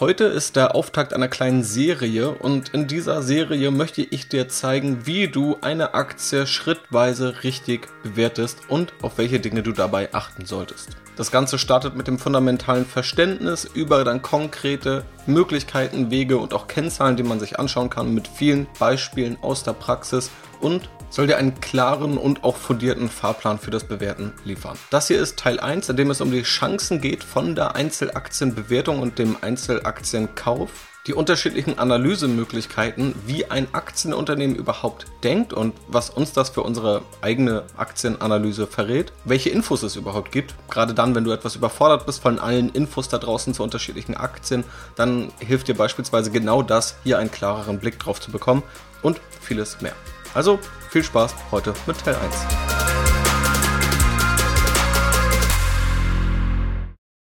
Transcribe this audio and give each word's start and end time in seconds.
Heute 0.00 0.24
ist 0.24 0.56
der 0.56 0.74
Auftakt 0.74 1.14
einer 1.14 1.28
kleinen 1.28 1.62
Serie 1.62 2.32
und 2.32 2.70
in 2.70 2.88
dieser 2.88 3.22
Serie 3.22 3.70
möchte 3.70 4.02
ich 4.02 4.28
dir 4.28 4.48
zeigen, 4.48 5.06
wie 5.06 5.28
du 5.28 5.56
eine 5.60 5.94
Aktie 5.94 6.48
schrittweise 6.48 7.44
richtig 7.44 7.86
bewertest 8.02 8.58
und 8.66 8.92
auf 9.02 9.18
welche 9.18 9.38
Dinge 9.38 9.62
du 9.62 9.70
dabei 9.70 10.12
achten 10.12 10.46
solltest. 10.46 10.96
Das 11.14 11.30
Ganze 11.30 11.60
startet 11.60 11.94
mit 11.94 12.08
dem 12.08 12.18
fundamentalen 12.18 12.86
Verständnis 12.86 13.66
über 13.72 14.02
dann 14.02 14.20
konkrete 14.20 15.04
Möglichkeiten, 15.26 16.10
Wege 16.10 16.38
und 16.38 16.54
auch 16.54 16.66
Kennzahlen, 16.66 17.16
die 17.16 17.22
man 17.22 17.38
sich 17.38 17.60
anschauen 17.60 17.88
kann 17.88 18.12
mit 18.12 18.26
vielen 18.26 18.66
Beispielen 18.80 19.38
aus 19.42 19.62
der 19.62 19.74
Praxis 19.74 20.28
und 20.60 20.90
soll 21.10 21.26
dir 21.26 21.36
einen 21.36 21.60
klaren 21.60 22.18
und 22.18 22.44
auch 22.44 22.56
fundierten 22.56 23.08
Fahrplan 23.08 23.58
für 23.58 23.70
das 23.70 23.84
Bewerten 23.84 24.32
liefern. 24.44 24.76
Das 24.90 25.08
hier 25.08 25.20
ist 25.20 25.38
Teil 25.38 25.60
1, 25.60 25.88
in 25.88 25.96
dem 25.96 26.10
es 26.10 26.20
um 26.20 26.30
die 26.30 26.42
Chancen 26.42 27.00
geht 27.00 27.24
von 27.24 27.54
der 27.54 27.76
Einzelaktienbewertung 27.76 29.00
und 29.00 29.18
dem 29.18 29.36
Einzelaktienkauf 29.40 30.70
die 31.06 31.14
unterschiedlichen 31.14 31.78
Analysemöglichkeiten, 31.78 33.14
wie 33.26 33.50
ein 33.50 33.72
Aktienunternehmen 33.74 34.56
überhaupt 34.56 35.06
denkt 35.22 35.52
und 35.52 35.74
was 35.86 36.08
uns 36.08 36.32
das 36.32 36.48
für 36.48 36.62
unsere 36.62 37.02
eigene 37.20 37.64
Aktienanalyse 37.76 38.66
verrät, 38.66 39.12
welche 39.24 39.50
Infos 39.50 39.82
es 39.82 39.96
überhaupt 39.96 40.32
gibt. 40.32 40.54
Gerade 40.70 40.94
dann, 40.94 41.14
wenn 41.14 41.24
du 41.24 41.32
etwas 41.32 41.56
überfordert 41.56 42.06
bist 42.06 42.22
von 42.22 42.38
allen 42.38 42.70
Infos 42.70 43.08
da 43.08 43.18
draußen 43.18 43.52
zu 43.52 43.62
unterschiedlichen 43.62 44.16
Aktien, 44.16 44.64
dann 44.96 45.30
hilft 45.40 45.68
dir 45.68 45.74
beispielsweise 45.74 46.30
genau 46.30 46.62
das, 46.62 46.96
hier 47.04 47.18
einen 47.18 47.30
klareren 47.30 47.78
Blick 47.78 47.98
drauf 47.98 48.20
zu 48.20 48.30
bekommen 48.30 48.62
und 49.02 49.20
vieles 49.42 49.82
mehr. 49.82 49.94
Also 50.32 50.58
viel 50.94 51.02
Spaß 51.02 51.34
heute 51.50 51.74
mit 51.88 51.98
Teil 51.98 52.14
1. 52.14 52.34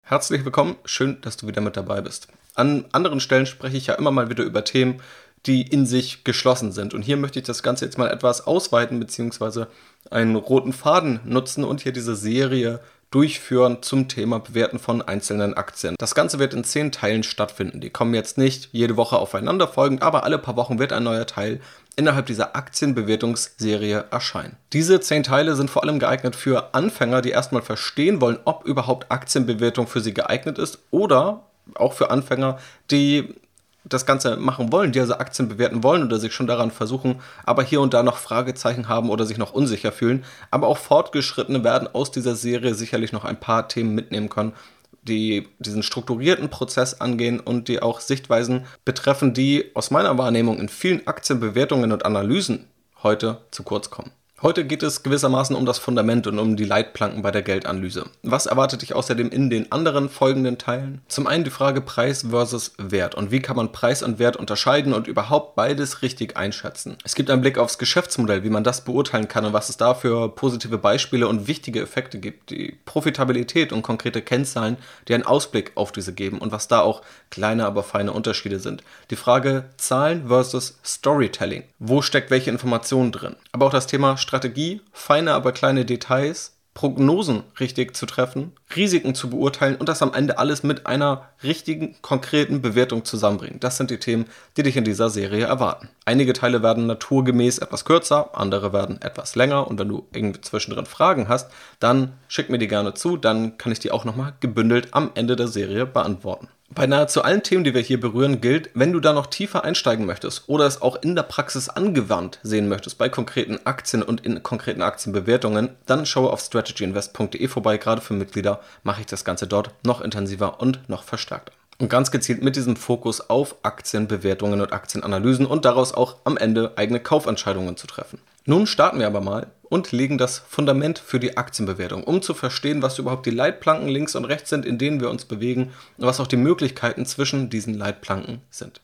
Herzlich 0.01 0.43
willkommen, 0.43 0.75
schön, 0.83 1.21
dass 1.21 1.37
du 1.37 1.47
wieder 1.47 1.61
mit 1.61 1.77
dabei 1.77 2.01
bist. 2.01 2.27
An 2.53 2.83
anderen 2.91 3.21
Stellen 3.21 3.45
spreche 3.45 3.77
ich 3.77 3.87
ja 3.87 3.93
immer 3.93 4.11
mal 4.11 4.29
wieder 4.29 4.43
über 4.43 4.65
Themen, 4.65 5.01
die 5.45 5.61
in 5.61 5.85
sich 5.85 6.25
geschlossen 6.25 6.73
sind. 6.73 6.93
Und 6.93 7.03
hier 7.03 7.15
möchte 7.15 7.39
ich 7.39 7.45
das 7.45 7.63
Ganze 7.63 7.85
jetzt 7.85 7.97
mal 7.97 8.09
etwas 8.11 8.45
ausweiten, 8.45 8.99
beziehungsweise 8.99 9.69
einen 10.09 10.35
roten 10.35 10.73
Faden 10.73 11.21
nutzen 11.23 11.63
und 11.63 11.79
hier 11.79 11.93
diese 11.93 12.17
Serie 12.17 12.81
durchführen 13.11 13.81
zum 13.81 14.07
Thema 14.07 14.39
Bewerten 14.39 14.79
von 14.79 15.01
einzelnen 15.01 15.53
Aktien. 15.53 15.95
Das 15.97 16.15
Ganze 16.15 16.39
wird 16.39 16.53
in 16.53 16.63
zehn 16.63 16.91
Teilen 16.91 17.23
stattfinden. 17.23 17.81
Die 17.81 17.89
kommen 17.89 18.13
jetzt 18.13 18.37
nicht 18.37 18.69
jede 18.71 18.95
Woche 18.97 19.17
aufeinander 19.17 19.67
folgend, 19.67 20.01
aber 20.01 20.23
alle 20.23 20.37
paar 20.37 20.55
Wochen 20.55 20.79
wird 20.79 20.93
ein 20.93 21.03
neuer 21.03 21.25
Teil 21.25 21.59
innerhalb 21.95 22.25
dieser 22.25 22.55
Aktienbewertungsserie 22.55 24.05
erscheinen. 24.11 24.55
Diese 24.73 24.99
zehn 25.01 25.23
Teile 25.23 25.55
sind 25.55 25.69
vor 25.69 25.83
allem 25.83 25.99
geeignet 25.99 26.35
für 26.35 26.73
Anfänger, 26.73 27.21
die 27.21 27.31
erstmal 27.31 27.61
verstehen 27.61 28.21
wollen, 28.21 28.39
ob 28.45 28.65
überhaupt 28.65 29.11
Aktienbewertung 29.11 29.87
für 29.87 30.01
sie 30.01 30.13
geeignet 30.13 30.57
ist 30.57 30.79
oder 30.91 31.43
auch 31.75 31.93
für 31.93 32.09
Anfänger, 32.09 32.57
die 32.89 33.35
das 33.83 34.05
Ganze 34.05 34.37
machen 34.37 34.71
wollen, 34.71 34.91
die 34.91 34.99
also 34.99 35.15
Aktien 35.15 35.49
bewerten 35.49 35.83
wollen 35.83 36.03
oder 36.03 36.19
sich 36.19 36.33
schon 36.33 36.47
daran 36.47 36.71
versuchen, 36.71 37.19
aber 37.43 37.63
hier 37.63 37.81
und 37.81 37.93
da 37.93 38.03
noch 38.03 38.17
Fragezeichen 38.17 38.87
haben 38.87 39.09
oder 39.09 39.25
sich 39.25 39.37
noch 39.37 39.53
unsicher 39.53 39.91
fühlen. 39.91 40.23
Aber 40.51 40.67
auch 40.67 40.77
Fortgeschrittene 40.77 41.63
werden 41.63 41.87
aus 41.91 42.11
dieser 42.11 42.35
Serie 42.35 42.75
sicherlich 42.75 43.11
noch 43.11 43.25
ein 43.25 43.39
paar 43.39 43.67
Themen 43.67 43.95
mitnehmen 43.95 44.29
können, 44.29 44.53
die 45.01 45.47
diesen 45.59 45.83
strukturierten 45.83 46.49
Prozess 46.49 47.01
angehen 47.01 47.39
und 47.39 47.67
die 47.67 47.81
auch 47.81 47.99
Sichtweisen 47.99 48.65
betreffen, 48.85 49.33
die 49.33 49.71
aus 49.73 49.91
meiner 49.91 50.17
Wahrnehmung 50.17 50.59
in 50.59 50.69
vielen 50.69 51.07
Aktienbewertungen 51.07 51.91
und 51.91 52.05
Analysen 52.05 52.67
heute 53.03 53.41
zu 53.51 53.63
kurz 53.63 53.89
kommen. 53.89 54.11
Heute 54.43 54.65
geht 54.65 54.81
es 54.81 55.03
gewissermaßen 55.03 55.55
um 55.55 55.67
das 55.67 55.77
Fundament 55.77 56.25
und 56.25 56.39
um 56.39 56.55
die 56.55 56.65
Leitplanken 56.65 57.21
bei 57.21 57.29
der 57.29 57.43
Geldanalyse. 57.43 58.05
Was 58.23 58.47
erwartet 58.47 58.81
dich 58.81 58.95
außerdem 58.95 59.29
in 59.29 59.51
den 59.51 59.71
anderen 59.71 60.09
folgenden 60.09 60.57
Teilen? 60.57 61.01
Zum 61.07 61.27
einen 61.27 61.43
die 61.43 61.51
Frage 61.51 61.79
Preis 61.79 62.25
versus 62.27 62.73
Wert 62.79 63.13
und 63.13 63.29
wie 63.29 63.39
kann 63.39 63.55
man 63.55 63.71
Preis 63.71 64.01
und 64.01 64.17
Wert 64.17 64.37
unterscheiden 64.37 64.93
und 64.95 65.05
überhaupt 65.05 65.55
beides 65.55 66.01
richtig 66.01 66.37
einschätzen. 66.37 66.97
Es 67.03 67.13
gibt 67.13 67.29
einen 67.29 67.43
Blick 67.43 67.59
aufs 67.59 67.77
Geschäftsmodell, 67.77 68.43
wie 68.43 68.49
man 68.49 68.63
das 68.63 68.83
beurteilen 68.83 69.27
kann 69.27 69.45
und 69.45 69.53
was 69.53 69.69
es 69.69 69.77
da 69.77 69.93
für 69.93 70.29
positive 70.29 70.79
Beispiele 70.79 71.27
und 71.27 71.47
wichtige 71.47 71.79
Effekte 71.79 72.17
gibt. 72.17 72.49
Die 72.49 72.79
Profitabilität 72.85 73.71
und 73.71 73.83
konkrete 73.83 74.23
Kennzahlen, 74.23 74.77
die 75.07 75.13
einen 75.13 75.27
Ausblick 75.27 75.73
auf 75.75 75.91
diese 75.91 76.13
geben 76.13 76.39
und 76.39 76.51
was 76.51 76.67
da 76.67 76.81
auch 76.81 77.03
kleine, 77.29 77.67
aber 77.67 77.83
feine 77.83 78.11
Unterschiede 78.11 78.57
sind. 78.57 78.83
Die 79.11 79.15
Frage 79.17 79.65
Zahlen 79.77 80.29
versus 80.29 80.79
Storytelling. 80.83 81.61
Wo 81.77 82.01
steckt 82.01 82.31
welche 82.31 82.49
Information 82.49 83.11
drin? 83.11 83.35
Aber 83.51 83.67
auch 83.67 83.71
das 83.71 83.85
Thema 83.85 84.17
Strategie, 84.31 84.79
feine, 84.93 85.33
aber 85.33 85.51
kleine 85.51 85.83
Details, 85.83 86.55
Prognosen 86.73 87.43
richtig 87.59 87.97
zu 87.97 88.05
treffen, 88.05 88.53
Risiken 88.73 89.13
zu 89.13 89.29
beurteilen 89.29 89.75
und 89.75 89.89
das 89.89 90.01
am 90.01 90.13
Ende 90.13 90.37
alles 90.37 90.63
mit 90.63 90.87
einer 90.87 91.27
richtigen, 91.43 91.97
konkreten 92.01 92.61
Bewertung 92.61 93.03
zusammenbringen. 93.03 93.59
Das 93.59 93.75
sind 93.75 93.91
die 93.91 93.99
Themen, 93.99 94.23
die 94.55 94.63
dich 94.63 94.77
in 94.77 94.85
dieser 94.85 95.09
Serie 95.09 95.47
erwarten. 95.47 95.89
Einige 96.05 96.31
Teile 96.31 96.63
werden 96.63 96.87
naturgemäß 96.87 97.57
etwas 97.57 97.83
kürzer, 97.83 98.29
andere 98.33 98.71
werden 98.71 99.01
etwas 99.01 99.35
länger 99.35 99.67
und 99.67 99.77
wenn 99.77 99.89
du 99.89 100.07
irgendwie 100.13 100.39
zwischendrin 100.39 100.85
Fragen 100.85 101.27
hast, 101.27 101.51
dann 101.81 102.13
schick 102.29 102.49
mir 102.49 102.57
die 102.57 102.69
gerne 102.69 102.93
zu, 102.93 103.17
dann 103.17 103.57
kann 103.57 103.73
ich 103.73 103.79
die 103.79 103.91
auch 103.91 104.05
nochmal 104.05 104.35
gebündelt 104.39 104.93
am 104.93 105.11
Ende 105.13 105.35
der 105.35 105.49
Serie 105.49 105.85
beantworten. 105.85 106.47
Bei 106.73 106.87
nahezu 106.87 107.21
allen 107.21 107.43
Themen, 107.43 107.65
die 107.65 107.73
wir 107.73 107.81
hier 107.81 107.99
berühren, 107.99 108.39
gilt, 108.39 108.69
wenn 108.73 108.93
du 108.93 109.01
da 109.01 109.11
noch 109.11 109.25
tiefer 109.25 109.65
einsteigen 109.65 110.05
möchtest 110.05 110.47
oder 110.47 110.65
es 110.65 110.81
auch 110.81 111.01
in 111.01 111.17
der 111.17 111.23
Praxis 111.23 111.67
angewandt 111.67 112.39
sehen 112.43 112.69
möchtest, 112.69 112.97
bei 112.97 113.09
konkreten 113.09 113.59
Aktien 113.65 114.01
und 114.01 114.25
in 114.25 114.41
konkreten 114.41 114.81
Aktienbewertungen, 114.81 115.71
dann 115.85 116.05
schaue 116.05 116.29
auf 116.29 116.39
strategyinvest.de 116.39 117.45
vorbei. 117.49 117.75
Gerade 117.75 117.99
für 117.99 118.13
Mitglieder 118.13 118.61
mache 118.83 119.01
ich 119.01 119.07
das 119.07 119.25
Ganze 119.25 119.47
dort 119.47 119.71
noch 119.83 119.99
intensiver 119.99 120.61
und 120.61 120.87
noch 120.87 121.03
verstärkter. 121.03 121.51
Und 121.77 121.89
ganz 121.89 122.09
gezielt 122.09 122.41
mit 122.41 122.55
diesem 122.55 122.77
Fokus 122.77 123.29
auf 123.29 123.55
Aktienbewertungen 123.63 124.61
und 124.61 124.71
Aktienanalysen 124.71 125.45
und 125.45 125.65
daraus 125.65 125.93
auch 125.93 126.17
am 126.23 126.37
Ende 126.37 126.71
eigene 126.77 127.01
Kaufentscheidungen 127.01 127.75
zu 127.75 127.87
treffen. 127.87 128.17
Nun 128.45 128.65
starten 128.65 128.99
wir 128.99 129.07
aber 129.07 129.21
mal 129.21 129.51
und 129.63 129.91
legen 129.91 130.17
das 130.17 130.39
Fundament 130.39 130.99
für 130.99 131.19
die 131.19 131.37
Aktienbewertung, 131.37 132.03
um 132.03 132.21
zu 132.21 132.33
verstehen, 132.33 132.81
was 132.81 132.99
überhaupt 132.99 133.25
die 133.25 133.31
Leitplanken 133.31 133.87
links 133.87 134.15
und 134.15 134.25
rechts 134.25 134.49
sind, 134.49 134.65
in 134.65 134.77
denen 134.77 134.99
wir 134.99 135.09
uns 135.09 135.25
bewegen 135.25 135.71
und 135.97 136.05
was 136.07 136.19
auch 136.19 136.27
die 136.27 136.37
Möglichkeiten 136.37 137.05
zwischen 137.05 137.49
diesen 137.49 137.75
Leitplanken 137.75 138.41
sind. 138.49 138.81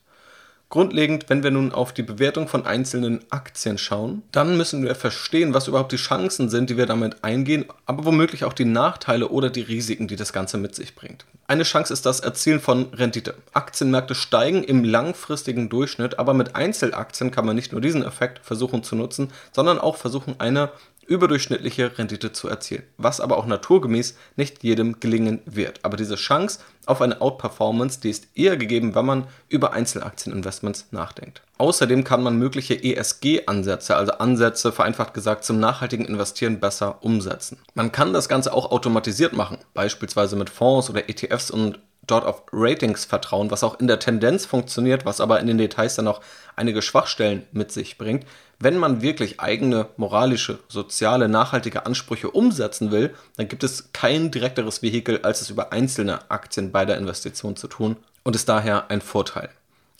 Grundlegend, 0.70 1.30
wenn 1.30 1.42
wir 1.42 1.50
nun 1.50 1.72
auf 1.72 1.94
die 1.94 2.02
Bewertung 2.02 2.46
von 2.46 2.66
einzelnen 2.66 3.20
Aktien 3.30 3.78
schauen, 3.78 4.22
dann 4.32 4.58
müssen 4.58 4.82
wir 4.82 4.94
verstehen, 4.94 5.54
was 5.54 5.66
überhaupt 5.66 5.92
die 5.92 5.96
Chancen 5.96 6.50
sind, 6.50 6.68
die 6.68 6.76
wir 6.76 6.84
damit 6.84 7.24
eingehen, 7.24 7.64
aber 7.86 8.04
womöglich 8.04 8.44
auch 8.44 8.52
die 8.52 8.66
Nachteile 8.66 9.28
oder 9.28 9.48
die 9.48 9.62
Risiken, 9.62 10.08
die 10.08 10.16
das 10.16 10.34
Ganze 10.34 10.58
mit 10.58 10.74
sich 10.74 10.94
bringt. 10.94 11.24
Eine 11.46 11.62
Chance 11.62 11.94
ist 11.94 12.04
das 12.04 12.20
Erzielen 12.20 12.60
von 12.60 12.92
Rendite. 12.92 13.34
Aktienmärkte 13.54 14.14
steigen 14.14 14.62
im 14.62 14.84
langfristigen 14.84 15.70
Durchschnitt, 15.70 16.18
aber 16.18 16.34
mit 16.34 16.54
Einzelaktien 16.54 17.30
kann 17.30 17.46
man 17.46 17.56
nicht 17.56 17.72
nur 17.72 17.80
diesen 17.80 18.04
Effekt 18.04 18.40
versuchen 18.44 18.82
zu 18.82 18.94
nutzen, 18.94 19.32
sondern 19.52 19.78
auch 19.78 19.96
versuchen, 19.96 20.34
eine 20.38 20.70
überdurchschnittliche 21.08 21.98
Rendite 21.98 22.32
zu 22.32 22.48
erzielen, 22.48 22.84
was 22.98 23.20
aber 23.20 23.38
auch 23.38 23.46
naturgemäß 23.46 24.16
nicht 24.36 24.62
jedem 24.62 25.00
gelingen 25.00 25.40
wird. 25.46 25.80
Aber 25.84 25.96
diese 25.96 26.14
Chance 26.14 26.60
auf 26.86 27.02
eine 27.02 27.20
Outperformance, 27.20 28.00
die 28.00 28.10
ist 28.10 28.28
eher 28.34 28.56
gegeben, 28.56 28.94
wenn 28.94 29.06
man 29.06 29.26
über 29.48 29.72
Einzelaktieninvestments 29.72 30.86
nachdenkt. 30.90 31.42
Außerdem 31.58 32.04
kann 32.04 32.22
man 32.22 32.38
mögliche 32.38 32.74
ESG-Ansätze, 32.82 33.96
also 33.96 34.12
Ansätze 34.12 34.70
vereinfacht 34.70 35.14
gesagt 35.14 35.44
zum 35.44 35.58
nachhaltigen 35.58 36.06
Investieren 36.06 36.60
besser 36.60 37.02
umsetzen. 37.02 37.58
Man 37.74 37.90
kann 37.90 38.12
das 38.12 38.28
Ganze 38.28 38.52
auch 38.52 38.70
automatisiert 38.70 39.32
machen, 39.32 39.58
beispielsweise 39.74 40.36
mit 40.36 40.50
Fonds 40.50 40.88
oder 40.88 41.08
ETFs 41.08 41.50
und 41.50 41.80
dort 42.10 42.24
auf 42.24 42.42
Ratings 42.52 43.04
vertrauen, 43.04 43.50
was 43.50 43.62
auch 43.62 43.78
in 43.80 43.86
der 43.86 43.98
Tendenz 43.98 44.46
funktioniert, 44.46 45.04
was 45.04 45.20
aber 45.20 45.40
in 45.40 45.46
den 45.46 45.58
Details 45.58 45.94
dann 45.94 46.06
noch 46.06 46.20
einige 46.56 46.82
Schwachstellen 46.82 47.46
mit 47.52 47.72
sich 47.72 47.98
bringt. 47.98 48.26
Wenn 48.58 48.76
man 48.76 49.02
wirklich 49.02 49.38
eigene 49.38 49.86
moralische, 49.96 50.58
soziale, 50.68 51.28
nachhaltige 51.28 51.86
Ansprüche 51.86 52.30
umsetzen 52.30 52.90
will, 52.90 53.14
dann 53.36 53.48
gibt 53.48 53.62
es 53.62 53.92
kein 53.92 54.30
direkteres 54.30 54.82
Vehikel, 54.82 55.20
als 55.22 55.40
es 55.40 55.50
über 55.50 55.72
einzelne 55.72 56.30
Aktien 56.30 56.72
bei 56.72 56.84
der 56.84 56.98
Investition 56.98 57.54
zu 57.54 57.68
tun 57.68 57.96
und 58.24 58.34
ist 58.34 58.48
daher 58.48 58.90
ein 58.90 59.00
Vorteil. 59.00 59.50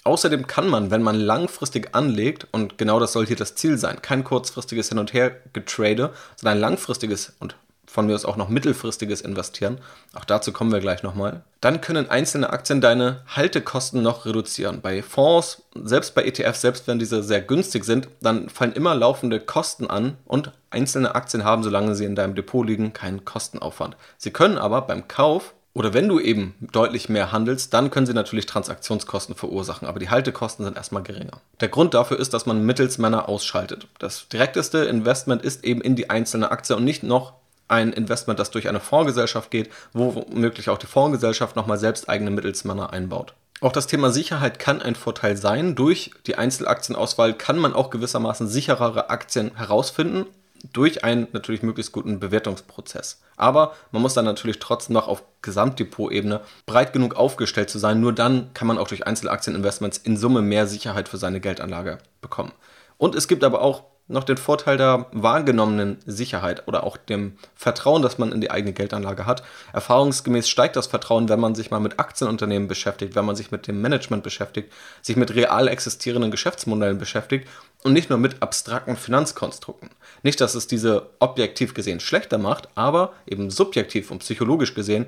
Außerdem 0.04 0.46
kann 0.46 0.69
man, 0.69 0.90
wenn 0.90 1.02
man 1.02 1.16
langfristig 1.16 1.94
anlegt, 1.94 2.46
und 2.50 2.78
genau 2.78 2.99
das 2.99 3.12
soll 3.12 3.26
hier 3.26 3.37
das 3.37 3.54
Ziel 3.54 3.76
sein, 3.76 4.00
kein 4.00 4.25
kurzfristiges 4.25 4.88
Hin- 4.88 4.99
und 4.99 5.12
Her-Getrade, 5.12 6.12
sondern 6.37 6.58
langfristiges 6.58 7.34
und 7.40 7.56
von 7.88 8.06
mir 8.06 8.14
aus 8.14 8.25
auch 8.25 8.37
noch 8.37 8.49
mittelfristiges 8.49 9.20
investieren, 9.20 9.79
auch 10.14 10.25
dazu 10.25 10.52
kommen 10.52 10.73
wir 10.73 10.81
gleich 10.81 11.02
nochmal, 11.02 11.43
dann 11.61 11.81
können 11.81 12.08
einzelne 12.08 12.50
Aktien 12.50 12.81
deine 12.81 13.23
Haltekosten 13.35 14.02
noch 14.02 14.26
reduzieren. 14.26 14.81
Bei 14.81 15.02
Fonds, 15.02 15.62
selbst 15.75 16.14
bei 16.14 16.25
ETFs, 16.25 16.61
selbst 16.61 16.87
wenn 16.87 16.99
diese 16.99 17.23
sehr 17.23 17.40
günstig 17.40 17.85
sind, 17.85 18.08
dann 18.20 18.49
fallen 18.49 18.73
immer 18.73 18.94
laufende 18.94 19.40
Kosten 19.40 19.88
an 19.88 20.17
und 20.25 20.52
einzelne 20.70 21.14
Aktien 21.14 21.44
haben, 21.44 21.62
solange 21.62 21.94
sie 21.94 22.05
in 22.05 22.14
deinem 22.14 22.35
Depot 22.35 22.67
liegen, 22.67 22.93
keinen 22.93 23.25
Kostenaufwand. 23.25 23.96
Sie 24.19 24.31
können 24.31 24.58
aber 24.58 24.82
beim 24.82 25.08
Kauf 25.08 25.55
oder 25.79 25.94
wenn 25.94 26.08
du 26.08 26.19
eben 26.19 26.55
deutlich 26.73 27.08
mehr 27.08 27.31
handelst, 27.31 27.73
dann 27.73 27.90
können 27.90 28.05
sie 28.05 28.12
natürlich 28.12 28.46
Transaktionskosten 28.46 29.37
verursachen, 29.37 29.87
aber 29.87 30.00
die 30.00 30.11
Haltekosten 30.11 30.64
sind 30.64 30.76
erstmal 30.76 31.05
geringer. 31.05 31.40
Der 31.61 31.69
Grund 31.69 31.94
dafür 31.94 32.19
ist, 32.19 32.35
dass 32.35 32.46
man 32.46 32.67
Mittelsmänner 32.67 33.29
ausschaltet. 33.29 33.87
Das 34.00 34.26
direkteste 34.29 34.79
Investment 34.79 35.43
ist 35.43 35.64
eben 35.64 35.81
in 35.81 35.94
die 35.94 36.11
einzelne 36.11 36.50
Aktie 36.50 36.75
und 36.75 36.82
nicht 36.85 37.05
noch 37.05 37.35
ein 37.68 37.92
Investment, 37.92 38.38
das 38.38 38.50
durch 38.50 38.68
eine 38.68 38.80
Fondsgesellschaft 38.80 39.50
geht, 39.50 39.70
wo 39.92 40.14
womöglich 40.14 40.70
auch 40.70 40.78
die 40.78 40.86
Fondsgesellschaft 40.86 41.56
nochmal 41.56 41.78
selbst 41.78 42.08
eigene 42.08 42.30
Mittelsmänner 42.30 42.92
einbaut. 42.92 43.34
Auch 43.60 43.72
das 43.72 43.86
Thema 43.86 44.10
Sicherheit 44.10 44.58
kann 44.58 44.80
ein 44.80 44.94
Vorteil 44.94 45.36
sein. 45.36 45.74
Durch 45.74 46.12
die 46.26 46.36
Einzelaktienauswahl 46.36 47.34
kann 47.34 47.58
man 47.58 47.74
auch 47.74 47.90
gewissermaßen 47.90 48.46
sicherere 48.46 49.10
Aktien 49.10 49.56
herausfinden, 49.56 50.26
durch 50.72 51.04
einen 51.04 51.28
natürlich 51.32 51.62
möglichst 51.62 51.92
guten 51.92 52.20
Bewertungsprozess. 52.20 53.20
Aber 53.36 53.74
man 53.92 54.02
muss 54.02 54.14
dann 54.14 54.24
natürlich 54.24 54.58
trotzdem 54.58 54.94
noch 54.94 55.08
auf 55.08 55.22
Gesamtdepot-Ebene 55.42 56.40
breit 56.66 56.92
genug 56.92 57.14
aufgestellt 57.16 57.70
zu 57.70 57.78
sein. 57.78 58.00
Nur 58.00 58.12
dann 58.12 58.52
kann 58.54 58.68
man 58.68 58.78
auch 58.78 58.88
durch 58.88 59.06
Einzelaktieninvestments 59.06 59.98
in 59.98 60.16
Summe 60.16 60.42
mehr 60.42 60.66
Sicherheit 60.66 61.08
für 61.08 61.18
seine 61.18 61.40
Geldanlage 61.40 61.98
bekommen. 62.20 62.52
Und 62.96 63.14
es 63.14 63.28
gibt 63.28 63.44
aber 63.44 63.60
auch 63.60 63.84
noch 64.08 64.25
den 64.25 64.38
Vorteil 64.38 64.76
der 64.78 65.06
wahrgenommenen 65.12 65.99
Sicherheit 66.06 66.66
oder 66.66 66.84
auch 66.84 66.96
dem 66.96 67.37
Vertrauen, 67.55 68.02
das 68.02 68.19
man 68.19 68.32
in 68.32 68.40
die 68.40 68.50
eigene 68.50 68.72
Geldanlage 68.72 69.26
hat. 69.26 69.43
Erfahrungsgemäß 69.72 70.49
steigt 70.49 70.76
das 70.76 70.87
Vertrauen, 70.87 71.28
wenn 71.28 71.40
man 71.40 71.55
sich 71.55 71.70
mal 71.70 71.78
mit 71.78 72.00
Aktienunternehmen 72.00 72.69
beschäftigt, 72.69 73.14
wenn 73.14 73.26
man 73.26 73.37
sich 73.37 73.50
mit 73.50 73.66
dem 73.66 73.81
Management 73.82 74.22
beschäftigt, 74.22 74.72
sich 75.02 75.16
mit 75.16 75.34
real 75.34 75.69
existierenden 75.69 76.31
Geschäftsmodellen 76.31 76.99
beschäftigt 76.99 77.46
und 77.88 77.94
nicht 77.94 78.11
nur 78.11 78.19
mit 78.19 78.43
abstrakten 78.43 78.99
Finanzkonstrukten. 78.99 79.88
Nicht, 80.23 80.43
dass 80.43 80.55
es 80.55 80.67
diese 80.67 81.08
objektiv 81.20 81.73
gesehen 81.73 82.00
schlechter 82.00 82.37
macht, 82.37 82.69
aber 82.75 83.14
eben 83.26 83.50
subjektiv 83.50 84.11
und 84.11 84.19
psychologisch 84.19 84.75
gesehen 84.75 85.06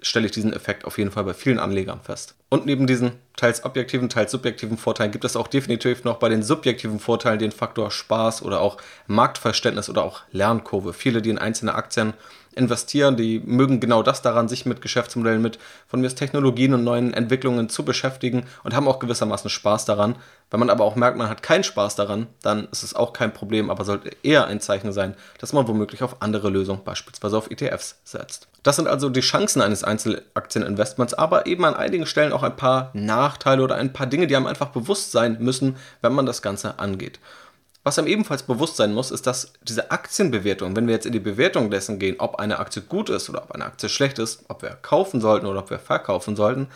stelle 0.00 0.26
ich 0.26 0.32
diesen 0.32 0.52
Effekt 0.52 0.84
auf 0.84 0.96
jeden 0.96 1.10
Fall 1.10 1.24
bei 1.24 1.34
vielen 1.34 1.58
Anlegern 1.58 2.00
fest. 2.00 2.36
Und 2.48 2.66
neben 2.66 2.86
diesen 2.86 3.14
teils 3.34 3.64
objektiven, 3.64 4.08
teils 4.08 4.30
subjektiven 4.30 4.78
Vorteilen 4.78 5.10
gibt 5.10 5.24
es 5.24 5.34
auch 5.34 5.48
definitiv 5.48 6.04
noch 6.04 6.18
bei 6.18 6.28
den 6.28 6.44
subjektiven 6.44 7.00
Vorteilen 7.00 7.40
den 7.40 7.50
Faktor 7.50 7.90
Spaß 7.90 8.42
oder 8.42 8.60
auch 8.60 8.76
Marktverständnis 9.08 9.90
oder 9.90 10.04
auch 10.04 10.20
Lernkurve. 10.30 10.92
Viele, 10.92 11.22
die 11.22 11.30
in 11.30 11.38
einzelne 11.38 11.74
Aktien 11.74 12.14
investieren, 12.54 13.16
die 13.16 13.40
mögen 13.40 13.80
genau 13.80 14.02
das 14.02 14.22
daran, 14.22 14.48
sich 14.48 14.66
mit 14.66 14.82
Geschäftsmodellen, 14.82 15.40
mit 15.40 15.58
von 15.86 16.00
mir 16.00 16.08
Technologien 16.08 16.74
und 16.74 16.84
neuen 16.84 17.14
Entwicklungen 17.14 17.68
zu 17.68 17.84
beschäftigen 17.84 18.44
und 18.64 18.74
haben 18.74 18.88
auch 18.88 18.98
gewissermaßen 18.98 19.50
Spaß 19.50 19.84
daran. 19.84 20.16
Wenn 20.50 20.58
man 20.58 20.70
aber 20.70 20.84
auch 20.84 20.96
merkt, 20.96 21.16
man 21.16 21.28
hat 21.28 21.44
keinen 21.44 21.62
Spaß 21.62 21.94
daran, 21.94 22.26
dann 22.42 22.66
ist 22.72 22.82
es 22.82 22.94
auch 22.94 23.12
kein 23.12 23.32
Problem, 23.32 23.70
aber 23.70 23.84
sollte 23.84 24.10
eher 24.24 24.46
ein 24.46 24.60
Zeichen 24.60 24.92
sein, 24.92 25.14
dass 25.38 25.52
man 25.52 25.68
womöglich 25.68 26.02
auf 26.02 26.20
andere 26.20 26.50
Lösungen, 26.50 26.82
beispielsweise 26.82 27.38
auf 27.38 27.50
ETFs, 27.50 28.00
setzt. 28.02 28.48
Das 28.64 28.76
sind 28.76 28.88
also 28.88 29.08
die 29.08 29.20
Chancen 29.20 29.62
eines 29.62 29.84
Einzelaktieninvestments, 29.84 31.14
aber 31.14 31.46
eben 31.46 31.64
an 31.64 31.74
einigen 31.74 32.04
Stellen 32.04 32.32
auch 32.32 32.42
ein 32.42 32.56
paar 32.56 32.90
Nachteile 32.94 33.62
oder 33.62 33.76
ein 33.76 33.92
paar 33.92 34.06
Dinge, 34.06 34.26
die 34.26 34.36
einem 34.36 34.46
einfach 34.46 34.68
bewusst 34.68 35.12
sein 35.12 35.36
müssen, 35.40 35.76
wenn 36.02 36.12
man 36.12 36.26
das 36.26 36.42
Ganze 36.42 36.78
angeht. 36.80 37.20
Was 37.82 37.98
einem 37.98 38.08
ebenfalls 38.08 38.42
bewusst 38.42 38.76
sein 38.76 38.92
muss, 38.92 39.10
ist, 39.10 39.26
dass 39.26 39.54
diese 39.62 39.90
Aktienbewertung, 39.90 40.76
wenn 40.76 40.86
wir 40.86 40.94
jetzt 40.94 41.06
in 41.06 41.12
die 41.12 41.20
Bewertung 41.20 41.70
dessen 41.70 41.98
gehen, 41.98 42.16
ob 42.18 42.36
eine 42.36 42.58
Aktie 42.58 42.82
gut 42.82 43.08
ist 43.08 43.30
oder 43.30 43.42
ob 43.42 43.52
eine 43.52 43.64
Aktie 43.64 43.88
schlecht 43.88 44.18
ist, 44.18 44.44
ob 44.48 44.62
wir 44.62 44.70
kaufen 44.70 45.20
sollten 45.20 45.46
oder 45.46 45.60
ob 45.60 45.70
wir 45.70 45.78
verkaufen 45.78 46.36
sollten, 46.36 46.68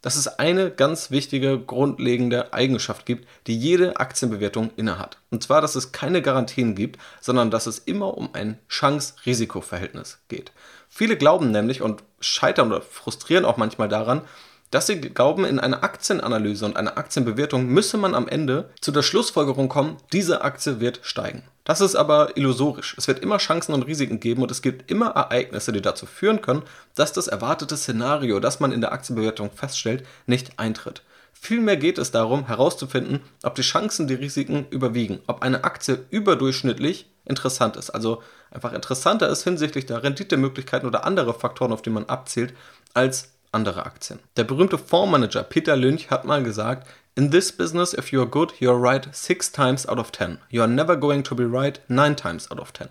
dass 0.00 0.16
es 0.16 0.28
eine 0.28 0.70
ganz 0.70 1.10
wichtige, 1.10 1.58
grundlegende 1.58 2.52
Eigenschaft 2.52 3.06
gibt, 3.06 3.26
die 3.46 3.58
jede 3.58 3.96
Aktienbewertung 3.96 4.70
innehat. 4.76 5.16
Und 5.30 5.42
zwar, 5.42 5.62
dass 5.62 5.76
es 5.76 5.92
keine 5.92 6.20
Garantien 6.20 6.74
gibt, 6.74 7.00
sondern 7.22 7.50
dass 7.50 7.66
es 7.66 7.78
immer 7.78 8.16
um 8.16 8.28
ein 8.34 8.58
Chance-Risiko-Verhältnis 8.68 10.18
geht. 10.28 10.52
Viele 10.90 11.16
glauben 11.16 11.50
nämlich 11.50 11.80
und 11.80 12.02
scheitern 12.20 12.70
oder 12.70 12.82
frustrieren 12.82 13.46
auch 13.46 13.56
manchmal 13.56 13.88
daran, 13.88 14.20
dass 14.70 14.86
sie 14.86 15.00
glauben, 15.00 15.44
in 15.44 15.58
einer 15.60 15.84
Aktienanalyse 15.84 16.64
und 16.64 16.76
einer 16.76 16.98
Aktienbewertung 16.98 17.66
müsse 17.66 17.96
man 17.96 18.14
am 18.14 18.28
Ende 18.28 18.70
zu 18.80 18.90
der 18.92 19.02
Schlussfolgerung 19.02 19.68
kommen, 19.68 19.96
diese 20.12 20.42
Aktie 20.42 20.80
wird 20.80 21.00
steigen. 21.02 21.44
Das 21.64 21.80
ist 21.80 21.96
aber 21.96 22.36
illusorisch. 22.36 22.94
Es 22.98 23.08
wird 23.08 23.20
immer 23.20 23.38
Chancen 23.38 23.72
und 23.72 23.84
Risiken 23.84 24.20
geben 24.20 24.42
und 24.42 24.50
es 24.50 24.60
gibt 24.60 24.90
immer 24.90 25.10
Ereignisse, 25.10 25.72
die 25.72 25.80
dazu 25.80 26.06
führen 26.06 26.42
können, 26.42 26.62
dass 26.94 27.12
das 27.12 27.26
erwartete 27.26 27.76
Szenario, 27.76 28.38
das 28.40 28.60
man 28.60 28.72
in 28.72 28.80
der 28.82 28.92
Aktienbewertung 28.92 29.50
feststellt, 29.50 30.04
nicht 30.26 30.58
eintritt. 30.58 31.02
Vielmehr 31.32 31.76
geht 31.76 31.98
es 31.98 32.10
darum, 32.10 32.46
herauszufinden, 32.46 33.20
ob 33.42 33.54
die 33.54 33.62
Chancen 33.62 34.06
die 34.06 34.14
Risiken 34.14 34.66
überwiegen, 34.70 35.20
ob 35.26 35.42
eine 35.42 35.64
Aktie 35.64 36.04
überdurchschnittlich 36.10 37.06
interessant 37.26 37.76
ist, 37.76 37.90
also 37.90 38.22
einfach 38.50 38.72
interessanter 38.72 39.28
ist 39.28 39.44
hinsichtlich 39.44 39.86
der 39.86 40.02
Renditemöglichkeiten 40.02 40.88
oder 40.88 41.04
andere 41.04 41.34
Faktoren, 41.34 41.72
auf 41.72 41.82
die 41.82 41.90
man 41.90 42.06
abzielt, 42.06 42.54
als 42.94 43.33
andere 43.54 43.86
Aktien. 43.86 44.18
Der 44.36 44.44
berühmte 44.44 44.78
Fondsmanager 44.78 45.42
Peter 45.42 45.76
Lynch 45.76 46.10
hat 46.10 46.24
mal 46.24 46.42
gesagt, 46.42 46.86
In 47.16 47.30
this 47.30 47.52
business, 47.52 47.94
if 47.94 48.10
you 48.10 48.20
are 48.20 48.28
good, 48.28 48.54
you 48.58 48.70
are 48.70 48.80
right 48.80 49.08
six 49.12 49.52
times 49.52 49.88
out 49.88 49.98
of 49.98 50.10
ten. 50.10 50.38
You 50.50 50.62
are 50.62 50.70
never 50.70 50.96
going 50.96 51.22
to 51.22 51.36
be 51.36 51.44
right 51.44 51.80
nine 51.88 52.16
times 52.16 52.50
out 52.50 52.58
of 52.58 52.72
ten. 52.72 52.88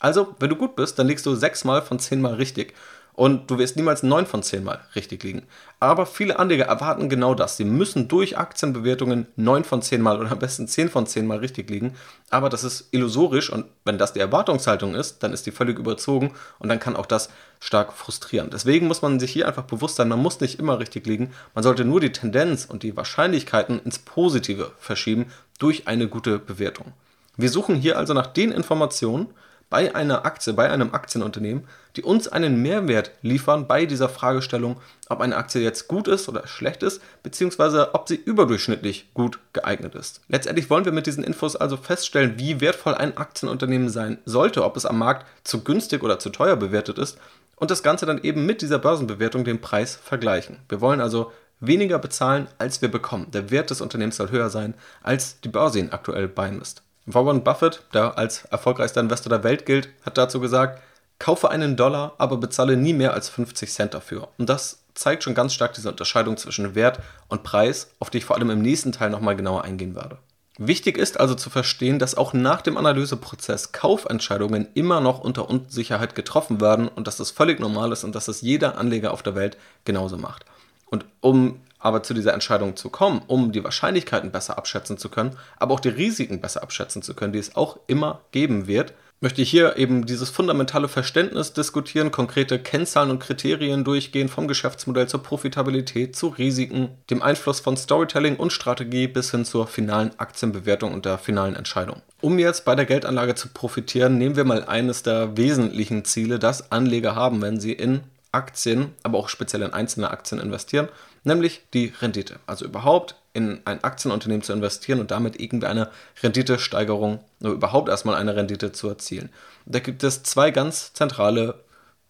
Also, 0.00 0.34
wenn 0.38 0.48
du 0.48 0.56
gut 0.56 0.74
bist, 0.74 0.98
dann 0.98 1.06
liegst 1.06 1.26
du 1.26 1.34
sechsmal 1.34 1.82
von 1.82 1.98
zehnmal 1.98 2.34
richtig 2.34 2.74
und 3.18 3.50
du 3.50 3.58
wirst 3.58 3.74
niemals 3.74 4.04
9 4.04 4.26
von 4.26 4.44
10 4.44 4.62
Mal 4.62 4.78
richtig 4.94 5.24
liegen. 5.24 5.42
Aber 5.80 6.06
viele 6.06 6.38
Anleger 6.38 6.66
erwarten 6.66 7.08
genau 7.08 7.34
das. 7.34 7.56
Sie 7.56 7.64
müssen 7.64 8.06
durch 8.06 8.38
Aktienbewertungen 8.38 9.26
9 9.34 9.64
von 9.64 9.82
10 9.82 10.00
Mal 10.00 10.20
oder 10.20 10.30
am 10.30 10.38
besten 10.38 10.68
10 10.68 10.88
von 10.88 11.04
10 11.04 11.26
Mal 11.26 11.38
richtig 11.38 11.68
liegen. 11.68 11.96
Aber 12.30 12.48
das 12.48 12.62
ist 12.62 12.86
illusorisch 12.92 13.50
und 13.50 13.66
wenn 13.84 13.98
das 13.98 14.12
die 14.12 14.20
Erwartungshaltung 14.20 14.94
ist, 14.94 15.24
dann 15.24 15.32
ist 15.32 15.46
die 15.46 15.50
völlig 15.50 15.80
überzogen 15.80 16.32
und 16.60 16.68
dann 16.68 16.78
kann 16.78 16.94
auch 16.94 17.06
das 17.06 17.28
stark 17.58 17.92
frustrieren. 17.92 18.50
Deswegen 18.52 18.86
muss 18.86 19.02
man 19.02 19.18
sich 19.18 19.32
hier 19.32 19.48
einfach 19.48 19.64
bewusst 19.64 19.96
sein, 19.96 20.06
man 20.06 20.22
muss 20.22 20.38
nicht 20.38 20.60
immer 20.60 20.78
richtig 20.78 21.04
liegen. 21.04 21.32
Man 21.56 21.64
sollte 21.64 21.84
nur 21.84 21.98
die 21.98 22.12
Tendenz 22.12 22.66
und 22.66 22.84
die 22.84 22.96
Wahrscheinlichkeiten 22.96 23.80
ins 23.84 23.98
Positive 23.98 24.70
verschieben 24.78 25.26
durch 25.58 25.88
eine 25.88 26.06
gute 26.06 26.38
Bewertung. 26.38 26.92
Wir 27.36 27.50
suchen 27.50 27.74
hier 27.74 27.98
also 27.98 28.14
nach 28.14 28.28
den 28.28 28.52
Informationen, 28.52 29.26
bei 29.70 29.94
einer 29.94 30.24
Aktie, 30.24 30.52
bei 30.52 30.70
einem 30.70 30.94
Aktienunternehmen, 30.94 31.66
die 31.96 32.02
uns 32.02 32.28
einen 32.28 32.62
Mehrwert 32.62 33.12
liefern 33.22 33.66
bei 33.66 33.86
dieser 33.86 34.08
Fragestellung, 34.08 34.80
ob 35.08 35.20
eine 35.20 35.36
Aktie 35.36 35.60
jetzt 35.60 35.88
gut 35.88 36.08
ist 36.08 36.28
oder 36.28 36.46
schlecht 36.46 36.82
ist, 36.82 37.02
beziehungsweise 37.22 37.94
ob 37.94 38.08
sie 38.08 38.16
überdurchschnittlich 38.16 39.12
gut 39.14 39.38
geeignet 39.52 39.94
ist. 39.94 40.20
Letztendlich 40.28 40.70
wollen 40.70 40.84
wir 40.84 40.92
mit 40.92 41.06
diesen 41.06 41.24
Infos 41.24 41.56
also 41.56 41.76
feststellen, 41.76 42.38
wie 42.38 42.60
wertvoll 42.60 42.94
ein 42.94 43.16
Aktienunternehmen 43.16 43.88
sein 43.88 44.18
sollte, 44.24 44.64
ob 44.64 44.76
es 44.76 44.86
am 44.86 44.98
Markt 44.98 45.26
zu 45.44 45.64
günstig 45.64 46.02
oder 46.02 46.18
zu 46.18 46.30
teuer 46.30 46.56
bewertet 46.56 46.98
ist 46.98 47.18
und 47.56 47.70
das 47.70 47.82
Ganze 47.82 48.06
dann 48.06 48.22
eben 48.22 48.46
mit 48.46 48.62
dieser 48.62 48.78
Börsenbewertung 48.78 49.44
den 49.44 49.60
Preis 49.60 49.96
vergleichen. 49.96 50.58
Wir 50.68 50.80
wollen 50.80 51.00
also 51.00 51.32
weniger 51.60 51.98
bezahlen, 51.98 52.46
als 52.58 52.82
wir 52.82 52.90
bekommen. 52.90 53.30
Der 53.32 53.50
Wert 53.50 53.70
des 53.70 53.80
Unternehmens 53.80 54.16
soll 54.16 54.30
höher 54.30 54.50
sein, 54.50 54.74
als 55.02 55.40
die 55.40 55.48
Börse 55.48 55.80
ihn 55.80 55.90
aktuell 55.90 56.28
beimisst. 56.28 56.82
Warren 57.10 57.42
Buffett, 57.42 57.82
der 57.94 58.18
als 58.18 58.44
erfolgreichster 58.44 59.00
Investor 59.00 59.30
der 59.30 59.42
Welt 59.42 59.64
gilt, 59.64 59.88
hat 60.04 60.18
dazu 60.18 60.40
gesagt, 60.40 60.82
kaufe 61.18 61.50
einen 61.50 61.74
Dollar, 61.74 62.14
aber 62.18 62.36
bezahle 62.36 62.76
nie 62.76 62.92
mehr 62.92 63.14
als 63.14 63.30
50 63.30 63.72
Cent 63.72 63.94
dafür. 63.94 64.28
Und 64.36 64.50
das 64.50 64.82
zeigt 64.94 65.24
schon 65.24 65.34
ganz 65.34 65.54
stark 65.54 65.72
diese 65.72 65.88
Unterscheidung 65.88 66.36
zwischen 66.36 66.74
Wert 66.74 67.00
und 67.28 67.44
Preis, 67.44 67.94
auf 67.98 68.10
die 68.10 68.18
ich 68.18 68.26
vor 68.26 68.36
allem 68.36 68.50
im 68.50 68.60
nächsten 68.60 68.92
Teil 68.92 69.08
nochmal 69.08 69.36
genauer 69.36 69.64
eingehen 69.64 69.94
werde. 69.94 70.18
Wichtig 70.58 70.98
ist 70.98 71.18
also 71.18 71.34
zu 71.34 71.48
verstehen, 71.48 71.98
dass 71.98 72.14
auch 72.14 72.34
nach 72.34 72.60
dem 72.60 72.76
Analyseprozess 72.76 73.72
Kaufentscheidungen 73.72 74.68
immer 74.74 75.00
noch 75.00 75.20
unter 75.20 75.48
Unsicherheit 75.48 76.14
getroffen 76.14 76.60
werden 76.60 76.88
und 76.88 77.06
dass 77.06 77.16
das 77.16 77.30
völlig 77.30 77.58
normal 77.58 77.90
ist 77.92 78.04
und 78.04 78.14
dass 78.14 78.26
das 78.26 78.42
jeder 78.42 78.76
Anleger 78.76 79.12
auf 79.12 79.22
der 79.22 79.34
Welt 79.34 79.56
genauso 79.84 80.18
macht. 80.18 80.44
Und 80.84 81.06
um 81.20 81.60
aber 81.78 82.02
zu 82.02 82.14
dieser 82.14 82.34
Entscheidung 82.34 82.76
zu 82.76 82.90
kommen, 82.90 83.22
um 83.26 83.52
die 83.52 83.64
Wahrscheinlichkeiten 83.64 84.32
besser 84.32 84.58
abschätzen 84.58 84.98
zu 84.98 85.08
können, 85.08 85.36
aber 85.58 85.74
auch 85.74 85.80
die 85.80 85.88
Risiken 85.88 86.40
besser 86.40 86.62
abschätzen 86.62 87.02
zu 87.02 87.14
können, 87.14 87.32
die 87.32 87.38
es 87.38 87.56
auch 87.56 87.78
immer 87.86 88.20
geben 88.32 88.66
wird, 88.66 88.94
möchte 89.20 89.42
ich 89.42 89.50
hier 89.50 89.76
eben 89.76 90.06
dieses 90.06 90.30
fundamentale 90.30 90.88
Verständnis 90.88 91.52
diskutieren, 91.52 92.12
konkrete 92.12 92.58
Kennzahlen 92.58 93.10
und 93.10 93.18
Kriterien 93.18 93.82
durchgehen, 93.82 94.28
vom 94.28 94.46
Geschäftsmodell 94.46 95.08
zur 95.08 95.22
Profitabilität, 95.22 96.14
zu 96.14 96.28
Risiken, 96.28 96.90
dem 97.10 97.22
Einfluss 97.22 97.58
von 97.60 97.76
Storytelling 97.76 98.36
und 98.36 98.52
Strategie 98.52 99.08
bis 99.08 99.32
hin 99.32 99.44
zur 99.44 99.66
finalen 99.66 100.12
Aktienbewertung 100.18 100.94
und 100.94 101.04
der 101.04 101.18
finalen 101.18 101.56
Entscheidung. 101.56 102.02
Um 102.20 102.38
jetzt 102.38 102.64
bei 102.64 102.74
der 102.74 102.84
Geldanlage 102.84 103.34
zu 103.34 103.48
profitieren, 103.48 104.18
nehmen 104.18 104.36
wir 104.36 104.44
mal 104.44 104.64
eines 104.64 105.02
der 105.02 105.36
wesentlichen 105.36 106.04
Ziele, 106.04 106.38
das 106.38 106.70
Anleger 106.70 107.16
haben, 107.16 107.42
wenn 107.42 107.58
sie 107.58 107.72
in 107.72 108.02
Aktien, 108.30 108.94
aber 109.02 109.18
auch 109.18 109.28
speziell 109.28 109.62
in 109.62 109.72
einzelne 109.72 110.10
Aktien 110.10 110.40
investieren, 110.40 110.88
nämlich 111.28 111.62
die 111.72 111.92
Rendite. 112.00 112.40
Also 112.46 112.64
überhaupt 112.64 113.14
in 113.32 113.60
ein 113.64 113.84
Aktienunternehmen 113.84 114.42
zu 114.42 114.52
investieren 114.52 114.98
und 114.98 115.12
damit 115.12 115.40
irgendwie 115.40 115.68
eine 115.68 115.90
Renditesteigerung 116.22 117.20
oder 117.40 117.52
überhaupt 117.52 117.88
erstmal 117.88 118.16
eine 118.16 118.34
Rendite 118.34 118.72
zu 118.72 118.88
erzielen. 118.88 119.30
Da 119.64 119.78
gibt 119.78 120.02
es 120.02 120.24
zwei 120.24 120.50
ganz 120.50 120.92
zentrale 120.92 121.62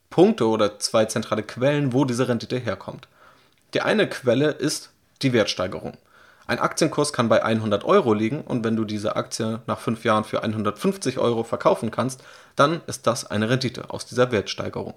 Punkte 0.09 0.47
oder 0.47 0.79
zwei 0.79 1.05
zentrale 1.05 1.43
Quellen, 1.43 1.93
wo 1.93 2.07
diese 2.07 2.29
Rendite 2.29 2.57
herkommt. 2.59 3.09
Die 3.75 3.83
eine 3.83 4.09
Quelle 4.09 4.51
ist 4.53 4.91
die 5.21 5.35
Wertsteigerung. 5.35 5.99
Ein 6.47 6.61
Aktienkurs 6.61 7.13
kann 7.13 7.29
bei 7.29 7.45
100 7.45 7.85
Euro 7.85 8.15
liegen 8.15 8.41
und 8.41 8.65
wenn 8.65 8.75
du 8.75 8.87
diese 8.87 9.17
Aktie 9.17 9.61
nach 9.67 9.81
fünf 9.81 10.05
Jahren 10.05 10.25
für 10.25 10.43
150 10.43 11.19
Euro 11.19 11.45
verkaufen 11.45 11.91
kannst, 11.91 12.25
dann 12.57 12.81
ist 12.87 13.07
das 13.07 13.27
eine 13.31 13.51
Rendite 13.51 13.91
aus 13.91 14.07
dieser 14.07 14.33
Wertsteigerung. 14.33 14.95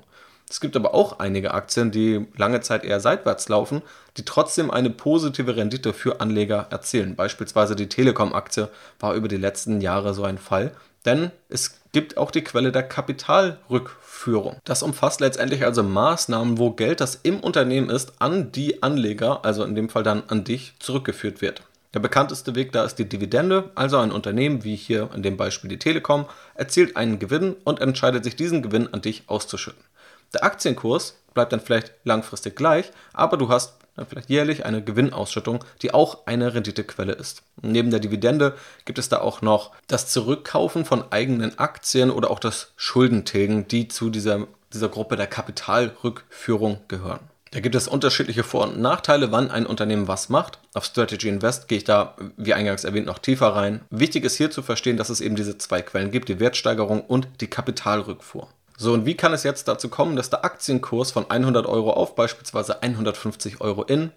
Es 0.51 0.59
gibt 0.59 0.75
aber 0.75 0.93
auch 0.93 1.19
einige 1.19 1.53
Aktien, 1.53 1.91
die 1.91 2.27
lange 2.35 2.59
Zeit 2.59 2.83
eher 2.83 2.99
seitwärts 2.99 3.47
laufen, 3.47 3.81
die 4.17 4.25
trotzdem 4.25 4.69
eine 4.69 4.89
positive 4.89 5.55
Rendite 5.55 5.93
für 5.93 6.19
Anleger 6.19 6.67
erzielen. 6.69 7.15
Beispielsweise 7.15 7.73
die 7.77 7.87
Telekom-Aktie 7.87 8.67
war 8.99 9.13
über 9.13 9.29
die 9.29 9.37
letzten 9.37 9.79
Jahre 9.79 10.13
so 10.13 10.25
ein 10.25 10.37
Fall, 10.37 10.73
denn 11.05 11.31
es 11.47 11.79
gibt 11.93 12.17
auch 12.17 12.31
die 12.31 12.43
Quelle 12.43 12.73
der 12.73 12.83
Kapitalrückführung. 12.83 14.57
Das 14.65 14.83
umfasst 14.83 15.21
letztendlich 15.21 15.63
also 15.63 15.83
Maßnahmen, 15.83 16.57
wo 16.57 16.71
Geld, 16.71 16.99
das 16.99 17.15
im 17.23 17.39
Unternehmen 17.39 17.89
ist, 17.89 18.15
an 18.19 18.51
die 18.51 18.83
Anleger, 18.83 19.45
also 19.45 19.63
in 19.63 19.73
dem 19.73 19.87
Fall 19.87 20.03
dann 20.03 20.23
an 20.27 20.43
dich, 20.43 20.73
zurückgeführt 20.79 21.41
wird. 21.41 21.61
Der 21.93 22.01
bekannteste 22.01 22.55
Weg 22.55 22.73
da 22.73 22.83
ist 22.83 22.95
die 22.95 23.07
Dividende, 23.07 23.71
also 23.75 23.99
ein 23.99 24.11
Unternehmen 24.11 24.65
wie 24.65 24.75
hier 24.75 25.11
in 25.15 25.23
dem 25.23 25.37
Beispiel 25.37 25.69
die 25.69 25.79
Telekom 25.79 26.25
erzielt 26.55 26.97
einen 26.97 27.19
Gewinn 27.19 27.55
und 27.63 27.79
entscheidet 27.79 28.25
sich 28.25 28.35
diesen 28.35 28.61
Gewinn 28.61 28.93
an 28.93 29.01
dich 29.01 29.23
auszuschütten. 29.27 29.83
Der 30.33 30.43
Aktienkurs 30.43 31.17
bleibt 31.33 31.53
dann 31.53 31.59
vielleicht 31.59 31.93
langfristig 32.03 32.55
gleich, 32.55 32.91
aber 33.13 33.37
du 33.37 33.49
hast 33.49 33.75
dann 33.95 34.05
vielleicht 34.05 34.29
jährlich 34.29 34.65
eine 34.65 34.83
Gewinnausschüttung, 34.83 35.63
die 35.81 35.93
auch 35.93 36.25
eine 36.25 36.53
Renditequelle 36.53 37.13
ist. 37.13 37.43
Neben 37.61 37.91
der 37.91 37.99
Dividende 37.99 38.55
gibt 38.85 38.99
es 38.99 39.09
da 39.09 39.19
auch 39.19 39.41
noch 39.41 39.71
das 39.87 40.07
Zurückkaufen 40.07 40.85
von 40.85 41.11
eigenen 41.11 41.57
Aktien 41.59 42.09
oder 42.09 42.31
auch 42.31 42.39
das 42.39 42.73
Schuldentilgen, 42.77 43.67
die 43.67 43.87
zu 43.87 44.09
dieser, 44.09 44.47
dieser 44.73 44.89
Gruppe 44.89 45.17
der 45.17 45.27
Kapitalrückführung 45.27 46.79
gehören. 46.87 47.19
Da 47.51 47.59
gibt 47.59 47.75
es 47.75 47.89
unterschiedliche 47.89 48.43
Vor- 48.43 48.63
und 48.63 48.79
Nachteile, 48.79 49.33
wann 49.33 49.51
ein 49.51 49.65
Unternehmen 49.65 50.07
was 50.07 50.29
macht. 50.29 50.59
Auf 50.73 50.85
Strategy 50.85 51.27
Invest 51.27 51.67
gehe 51.67 51.79
ich 51.79 51.83
da, 51.83 52.15
wie 52.37 52.53
eingangs 52.53 52.85
erwähnt, 52.85 53.07
noch 53.07 53.19
tiefer 53.19 53.47
rein. 53.47 53.81
Wichtig 53.89 54.23
ist 54.23 54.37
hier 54.37 54.51
zu 54.51 54.61
verstehen, 54.61 54.95
dass 54.95 55.09
es 55.09 55.19
eben 55.19 55.35
diese 55.35 55.57
zwei 55.57 55.81
Quellen 55.81 56.11
gibt, 56.11 56.29
die 56.29 56.39
Wertsteigerung 56.39 57.01
und 57.01 57.27
die 57.41 57.49
Kapitalrückfuhr. 57.49 58.47
So, 58.81 58.93
und 58.93 59.05
wie 59.05 59.13
kann 59.15 59.31
es 59.31 59.43
jetzt 59.43 59.67
dazu 59.67 59.89
kommen, 59.89 60.15
dass 60.15 60.31
der 60.31 60.43
Aktienkurs 60.43 61.11
von 61.11 61.29
100 61.29 61.67
Euro 61.67 61.93
auf 61.93 62.15
beispielsweise 62.15 62.81
150 62.81 63.61
Euro 63.61 63.83
in 63.83 64.11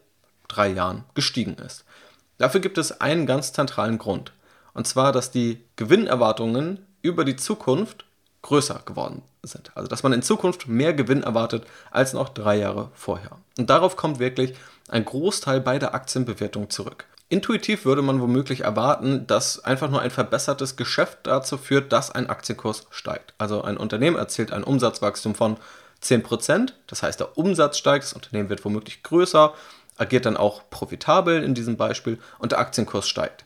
drei 0.48 0.68
Jahren 0.68 1.04
gestiegen 1.12 1.56
ist? 1.56 1.84
Dafür 2.38 2.60
gibt 2.60 2.78
es 2.78 2.98
einen 2.98 3.26
ganz 3.26 3.52
zentralen 3.52 3.98
Grund. 3.98 4.32
Und 4.72 4.86
zwar, 4.86 5.12
dass 5.12 5.30
die 5.30 5.62
Gewinnerwartungen 5.76 6.78
über 7.02 7.26
die 7.26 7.36
Zukunft 7.36 8.06
größer 8.40 8.80
geworden 8.86 9.20
sind. 9.42 9.70
Also 9.74 9.86
dass 9.86 10.02
man 10.02 10.14
in 10.14 10.22
Zukunft 10.22 10.66
mehr 10.66 10.94
Gewinn 10.94 11.24
erwartet 11.24 11.66
als 11.90 12.14
noch 12.14 12.30
drei 12.30 12.56
Jahre 12.56 12.90
vorher. 12.94 13.32
Und 13.58 13.68
darauf 13.68 13.96
kommt 13.96 14.18
wirklich 14.18 14.54
ein 14.88 15.04
Großteil 15.04 15.60
bei 15.60 15.78
der 15.78 15.94
Aktienbewertung 15.94 16.70
zurück. 16.70 17.04
Intuitiv 17.34 17.84
würde 17.84 18.00
man 18.00 18.20
womöglich 18.20 18.60
erwarten, 18.60 19.26
dass 19.26 19.64
einfach 19.64 19.90
nur 19.90 20.00
ein 20.00 20.12
verbessertes 20.12 20.76
Geschäft 20.76 21.18
dazu 21.24 21.58
führt, 21.58 21.92
dass 21.92 22.12
ein 22.12 22.30
Aktienkurs 22.30 22.86
steigt. 22.90 23.34
Also 23.38 23.62
ein 23.62 23.76
Unternehmen 23.76 24.16
erzielt 24.16 24.52
ein 24.52 24.62
Umsatzwachstum 24.62 25.34
von 25.34 25.56
10%, 26.00 26.74
das 26.86 27.02
heißt 27.02 27.18
der 27.18 27.36
Umsatz 27.36 27.76
steigt, 27.76 28.04
das 28.04 28.12
Unternehmen 28.12 28.50
wird 28.50 28.64
womöglich 28.64 29.02
größer, 29.02 29.52
agiert 29.96 30.26
dann 30.26 30.36
auch 30.36 30.62
profitabel 30.70 31.42
in 31.42 31.54
diesem 31.54 31.76
Beispiel 31.76 32.20
und 32.38 32.52
der 32.52 32.60
Aktienkurs 32.60 33.08
steigt. 33.08 33.44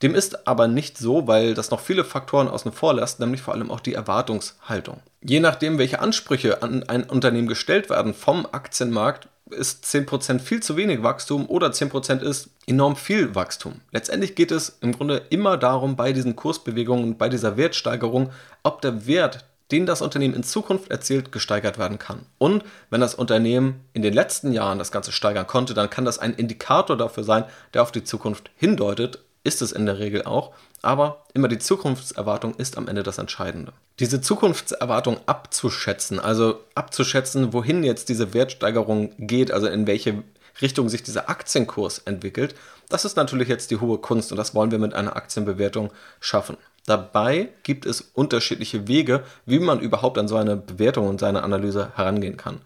Dem 0.00 0.14
ist 0.14 0.48
aber 0.48 0.66
nicht 0.66 0.96
so, 0.96 1.26
weil 1.26 1.52
das 1.52 1.70
noch 1.70 1.80
viele 1.80 2.04
Faktoren 2.04 2.48
außen 2.48 2.72
vor 2.72 2.94
lässt, 2.94 3.20
nämlich 3.20 3.42
vor 3.42 3.52
allem 3.52 3.70
auch 3.70 3.80
die 3.80 3.92
Erwartungshaltung. 3.92 5.02
Je 5.20 5.40
nachdem, 5.40 5.76
welche 5.76 6.00
Ansprüche 6.00 6.62
an 6.62 6.84
ein 6.84 7.04
Unternehmen 7.04 7.48
gestellt 7.48 7.90
werden 7.90 8.14
vom 8.14 8.46
Aktienmarkt, 8.50 9.28
ist 9.50 9.84
10% 9.84 10.40
viel 10.40 10.62
zu 10.62 10.76
wenig 10.76 11.02
Wachstum 11.02 11.48
oder 11.48 11.68
10% 11.68 12.20
ist 12.20 12.50
enorm 12.66 12.96
viel 12.96 13.34
Wachstum. 13.34 13.80
Letztendlich 13.92 14.34
geht 14.34 14.50
es 14.50 14.78
im 14.80 14.92
Grunde 14.92 15.22
immer 15.30 15.56
darum, 15.56 15.96
bei 15.96 16.12
diesen 16.12 16.36
Kursbewegungen 16.36 17.04
und 17.04 17.18
bei 17.18 17.28
dieser 17.28 17.56
Wertsteigerung, 17.56 18.30
ob 18.62 18.80
der 18.80 19.06
Wert, 19.06 19.44
den 19.70 19.86
das 19.86 20.02
Unternehmen 20.02 20.34
in 20.34 20.42
Zukunft 20.42 20.90
erzielt, 20.90 21.32
gesteigert 21.32 21.78
werden 21.78 21.98
kann. 21.98 22.26
Und 22.38 22.64
wenn 22.90 23.00
das 23.00 23.14
Unternehmen 23.14 23.80
in 23.92 24.02
den 24.02 24.14
letzten 24.14 24.52
Jahren 24.52 24.78
das 24.78 24.92
Ganze 24.92 25.12
steigern 25.12 25.46
konnte, 25.46 25.74
dann 25.74 25.90
kann 25.90 26.04
das 26.04 26.18
ein 26.18 26.34
Indikator 26.34 26.96
dafür 26.96 27.24
sein, 27.24 27.44
der 27.74 27.82
auf 27.82 27.92
die 27.92 28.04
Zukunft 28.04 28.50
hindeutet, 28.56 29.20
ist 29.44 29.62
es 29.62 29.72
in 29.72 29.86
der 29.86 29.98
Regel 29.98 30.24
auch, 30.24 30.52
aber 30.82 31.24
immer 31.34 31.48
die 31.48 31.58
Zukunftserwartung 31.58 32.54
ist 32.54 32.78
am 32.78 32.88
Ende 32.88 33.02
das 33.02 33.18
Entscheidende. 33.18 33.72
Diese 33.98 34.20
Zukunftserwartung 34.20 35.18
abzuschätzen, 35.26 36.20
also 36.20 36.60
abzuschätzen, 36.74 37.52
wohin 37.52 37.82
jetzt 37.82 38.08
diese 38.08 38.34
Wertsteigerung 38.34 39.12
geht, 39.18 39.50
also 39.50 39.66
in 39.66 39.86
welche 39.86 40.22
Richtung 40.60 40.88
sich 40.88 41.02
dieser 41.02 41.28
Aktienkurs 41.28 41.98
entwickelt, 42.00 42.54
das 42.88 43.04
ist 43.04 43.16
natürlich 43.16 43.48
jetzt 43.48 43.70
die 43.70 43.80
hohe 43.80 43.98
Kunst 43.98 44.30
und 44.30 44.38
das 44.38 44.54
wollen 44.54 44.70
wir 44.70 44.78
mit 44.78 44.94
einer 44.94 45.16
Aktienbewertung 45.16 45.92
schaffen. 46.20 46.56
Dabei 46.86 47.48
gibt 47.64 47.84
es 47.84 48.00
unterschiedliche 48.14 48.86
Wege, 48.86 49.24
wie 49.44 49.58
man 49.58 49.80
überhaupt 49.80 50.18
an 50.18 50.28
so 50.28 50.36
eine 50.36 50.56
Bewertung 50.56 51.08
und 51.08 51.18
seine 51.18 51.42
Analyse 51.42 51.92
herangehen 51.96 52.36
kann. 52.36 52.60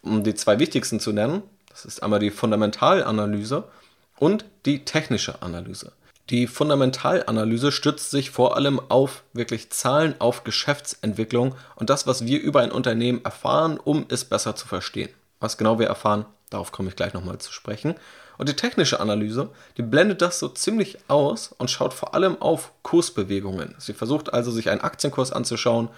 Um 0.00 0.24
die 0.24 0.34
zwei 0.34 0.58
wichtigsten 0.58 0.98
zu 0.98 1.12
nennen, 1.12 1.42
das 1.68 1.84
ist 1.84 2.02
einmal 2.02 2.20
die 2.20 2.30
Fundamentalanalyse 2.30 3.64
und 4.18 4.46
die 4.64 4.86
technische 4.86 5.42
Analyse. 5.42 5.92
Die 6.30 6.48
Fundamentalanalyse 6.48 7.70
stützt 7.70 8.10
sich 8.10 8.30
vor 8.30 8.56
allem 8.56 8.80
auf 8.88 9.22
wirklich 9.32 9.70
Zahlen, 9.70 10.16
auf 10.18 10.42
Geschäftsentwicklung 10.42 11.54
und 11.76 11.88
das, 11.88 12.08
was 12.08 12.26
wir 12.26 12.40
über 12.40 12.62
ein 12.62 12.72
Unternehmen 12.72 13.24
erfahren, 13.24 13.78
um 13.78 14.06
es 14.08 14.24
besser 14.24 14.56
zu 14.56 14.66
verstehen. 14.66 15.10
Was 15.38 15.56
genau 15.56 15.78
wir 15.78 15.86
erfahren, 15.86 16.26
darauf 16.50 16.72
komme 16.72 16.88
ich 16.88 16.96
gleich 16.96 17.12
nochmal 17.12 17.38
zu 17.38 17.52
sprechen. 17.52 17.94
Und 18.38 18.48
die 18.48 18.56
technische 18.56 18.98
Analyse, 18.98 19.50
die 19.76 19.82
blendet 19.82 20.20
das 20.20 20.40
so 20.40 20.48
ziemlich 20.48 20.98
aus 21.06 21.54
und 21.58 21.70
schaut 21.70 21.94
vor 21.94 22.14
allem 22.14 22.42
auf 22.42 22.72
Kursbewegungen. 22.82 23.76
Sie 23.78 23.94
versucht 23.94 24.34
also, 24.34 24.50
sich 24.50 24.68
einen 24.68 24.80
Aktienkurs 24.80 25.32
anzuschauen, 25.32 25.90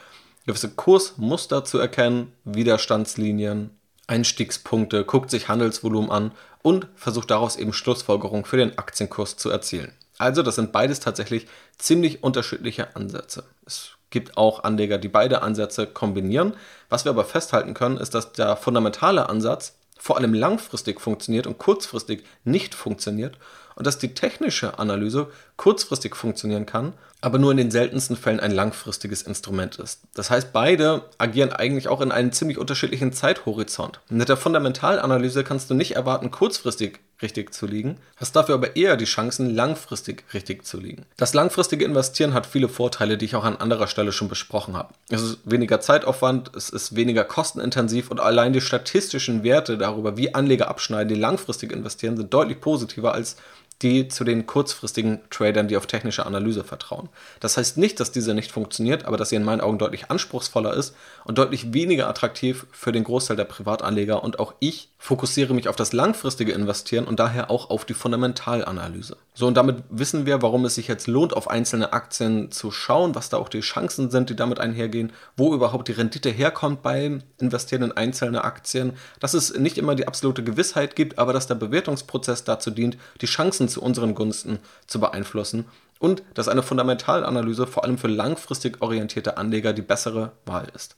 gewisse 0.47 0.69
Kursmuster 0.69 1.65
zu 1.65 1.79
erkennen, 1.79 2.33
Widerstandslinien, 2.45 3.71
Einstiegspunkte, 4.07 5.05
guckt 5.05 5.31
sich 5.31 5.49
Handelsvolumen 5.49 6.11
an 6.11 6.33
und 6.63 6.87
versucht 6.97 7.31
daraus 7.31 7.57
eben 7.57 7.73
Schlussfolgerungen 7.73 8.45
für 8.45 8.57
den 8.59 8.77
Aktienkurs 8.77 9.37
zu 9.37 9.51
erzielen. 9.51 9.93
Also 10.19 10.43
das 10.43 10.57
sind 10.57 10.73
beides 10.73 11.01
tatsächlich 11.01 11.47
ziemlich 11.79 12.23
unterschiedliche 12.23 12.97
Ansätze. 12.97 13.45
Es 13.65 13.93
gibt 14.11 14.37
auch 14.37 14.65
Anleger, 14.65 14.99
die 14.99 15.09
beide 15.09 15.43
Ansätze 15.43 15.87
kombinieren. 15.87 16.55
Was 16.89 17.05
wir 17.05 17.11
aber 17.11 17.25
festhalten 17.25 17.75
können, 17.75 17.99
ist, 17.99 18.15
dass 18.15 18.33
der 18.33 18.57
fundamentale 18.57 19.29
Ansatz 19.29 19.75
vor 19.99 20.17
allem 20.17 20.35
langfristig 20.35 21.01
funktioniert 21.01 21.47
und 21.47 21.59
kurzfristig 21.59 22.25
nicht 22.45 22.75
funktioniert 22.75 23.37
und 23.75 23.87
dass 23.87 23.99
die 23.99 24.15
technische 24.15 24.79
Analyse 24.79 25.29
kurzfristig 25.57 26.17
funktionieren 26.17 26.67
kann, 26.67 26.95
aber 27.21 27.39
nur 27.39 27.51
in 27.51 27.57
den 27.57 27.71
seltensten 27.71 28.17
Fällen 28.17 28.41
ein 28.41 28.53
langfristiges 28.53 29.23
Instrument 29.23 29.77
ist. 29.77 30.03
Das 30.15 30.31
heißt, 30.31 30.53
beide 30.53 31.05
agieren 31.19 31.53
eigentlich 31.53 31.89
auch 31.89 32.01
in 32.01 32.13
einem 32.13 32.33
ziemlich 32.33 32.59
unterschiedlichen 32.59 33.13
Zeithorizont. 33.13 34.01
Mit 34.09 34.29
der 34.29 34.37
Fundamentalanalyse 34.37 35.45
kannst 35.45 35.71
du 35.71 35.75
nicht 35.75 35.97
erwarten, 35.97 36.31
kurzfristig 36.31 37.01
richtig 37.23 37.53
zu 37.53 37.67
liegen, 37.67 37.97
hast 38.17 38.37
dafür 38.37 38.55
aber 38.55 38.77
eher 38.77 38.97
die 38.97 39.05
Chancen, 39.05 39.55
langfristig 39.55 40.25
richtig 40.33 40.65
zu 40.65 40.79
liegen. 40.79 41.05
Das 41.17 41.35
langfristige 41.35 41.85
Investieren 41.85 42.35
hat 42.35 42.47
viele 42.47 42.69
Vorteile, 42.69 43.19
die 43.19 43.25
ich 43.25 43.37
auch 43.37 43.45
an 43.45 43.57
anderer 43.57 43.89
Stelle 43.89 44.13
schon 44.13 44.29
besprochen 44.29 44.77
habe. 44.77 44.95
Es 45.09 45.23
ist 45.23 45.39
weniger 45.45 45.81
Zeitaufwand, 45.81 46.55
es 46.55 46.71
ist 46.71 46.95
weniger 46.95 47.25
kostenintensiv 47.25 48.11
und 48.11 48.21
allein 48.21 48.53
die 48.53 48.61
statistischen 48.61 49.43
Werte 49.43 49.79
darüber, 49.79 50.17
wie 50.17 50.35
Anleger 50.35 50.69
abschneiden, 50.69 51.09
die 51.09 51.21
langfristig 51.21 51.73
investieren, 51.73 52.17
sind 52.17 52.33
deutlich 52.33 52.61
positiver 52.61 53.15
als 53.15 53.37
die 53.83 54.09
zu 54.09 54.25
den 54.25 54.47
kurzfristigen 54.47 55.21
Tradern, 55.31 55.69
die 55.69 55.77
auf 55.77 55.87
technische 55.87 56.27
Analyse 56.27 56.65
vertrauen. 56.65 57.09
Das 57.41 57.57
heißt 57.57 57.79
nicht, 57.79 58.01
dass 58.01 58.11
diese 58.11 58.35
nicht 58.35 58.51
funktioniert, 58.51 59.05
aber 59.05 59.17
dass 59.17 59.29
sie 59.29 59.37
in 59.37 59.45
meinen 59.45 59.61
Augen 59.61 59.79
deutlich 59.79 60.11
anspruchsvoller 60.11 60.75
ist 60.75 60.97
und 61.25 61.39
deutlich 61.39 61.73
weniger 61.73 62.09
attraktiv 62.09 62.67
für 62.73 62.93
den 62.93 63.05
Großteil 63.05 63.37
der 63.37 63.45
Privatanleger 63.45 64.23
und 64.25 64.41
auch 64.41 64.55
ich 64.59 64.91
fokussiere 64.99 65.55
mich 65.55 65.69
auf 65.69 65.77
das 65.77 65.93
langfristige 65.93 66.53
Investieren 66.53 67.07
und 67.07 67.21
daher 67.21 67.51
auch 67.51 67.71
auf 67.71 67.85
die 67.85 67.95
Fundamentalanalyse. 67.95 69.17
So, 69.39 69.47
und 69.47 69.57
damit 69.57 69.85
wissen 69.89 70.27
wir, 70.27 70.43
warum 70.43 70.65
es 70.65 70.75
sich 70.75 70.89
jetzt 70.89 71.07
lohnt, 71.07 71.33
auf 71.33 71.49
einzelne 71.49 71.93
Aktien 71.93 72.51
zu 72.51 72.73
schauen, 72.73 73.15
was 73.15 73.29
da 73.29 73.37
auch 73.37 73.49
die 73.49 73.61
Chancen 73.61 74.11
sind, 74.11 74.31
die 74.31 74.35
damit 74.35 74.59
einhergehen, 74.59 75.13
wo 75.37 75.55
überhaupt 75.55 75.87
die 75.87 75.93
Rendite 75.93 76.29
herkommt 76.29 76.83
beim 76.83 77.23
Investieren 77.39 77.85
in 77.85 77.93
einzelne 77.93 78.43
Aktien, 78.43 78.95
dass 79.21 79.35
es 79.35 79.57
nicht 79.57 79.79
immer 79.79 79.95
die 79.95 80.09
absolute 80.09 80.43
Gewissheit 80.43 80.97
gibt, 80.97 81.21
aber 81.21 81.33
dass 81.33 81.47
der 81.47 81.55
Bewertungsprozess 81.55 82.43
dazu 82.43 82.73
dient, 82.73 82.99
die 83.21 83.27
Chancen 83.27 83.69
zu 83.69 83.81
unseren 83.81 84.17
Gunsten 84.17 84.59
zu 84.89 84.99
beeinflussen 84.99 85.67
und 86.01 86.25
dass 86.35 86.49
eine 86.49 86.65
Fundamentalanalyse 86.65 87.69
vor 87.69 87.85
allem 87.85 87.97
für 87.97 88.09
langfristig 88.09 88.83
orientierte 88.83 89.37
Anleger 89.37 89.73
die 89.73 89.83
bessere 89.83 90.33
Wahl 90.47 90.67
ist. 90.75 90.97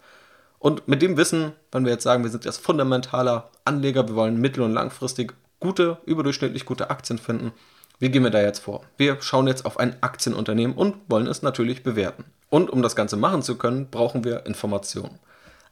Und 0.59 0.89
mit 0.89 1.03
dem 1.03 1.19
Wissen, 1.19 1.53
wenn 1.73 1.85
wir 1.85 1.93
jetzt 1.93 2.05
sagen, 2.05 2.23
wir 2.23 2.31
sind 2.31 2.47
jetzt 2.47 2.65
fundamentaler 2.65 3.51
Anleger, 3.67 4.09
wir 4.09 4.15
wollen 4.15 4.41
mittel- 4.41 4.63
und 4.63 4.73
langfristig 4.73 5.35
gute, 5.59 5.99
überdurchschnittlich 6.07 6.65
gute 6.65 6.89
Aktien 6.89 7.19
finden, 7.19 7.53
wie 8.01 8.09
gehen 8.09 8.25
wir 8.25 8.31
da 8.31 8.41
jetzt 8.41 8.61
vor? 8.61 8.83
Wir 8.97 9.21
schauen 9.21 9.47
jetzt 9.47 9.67
auf 9.67 9.79
ein 9.79 10.03
Aktienunternehmen 10.03 10.75
und 10.75 10.97
wollen 11.09 11.27
es 11.27 11.43
natürlich 11.43 11.83
bewerten. 11.83 12.25
Und 12.49 12.71
um 12.71 12.81
das 12.81 12.97
Ganze 12.97 13.19
machen 13.19 13.43
zu 13.43 13.59
können, 13.59 13.91
brauchen 13.91 14.25
wir 14.25 14.47
Informationen. 14.47 15.19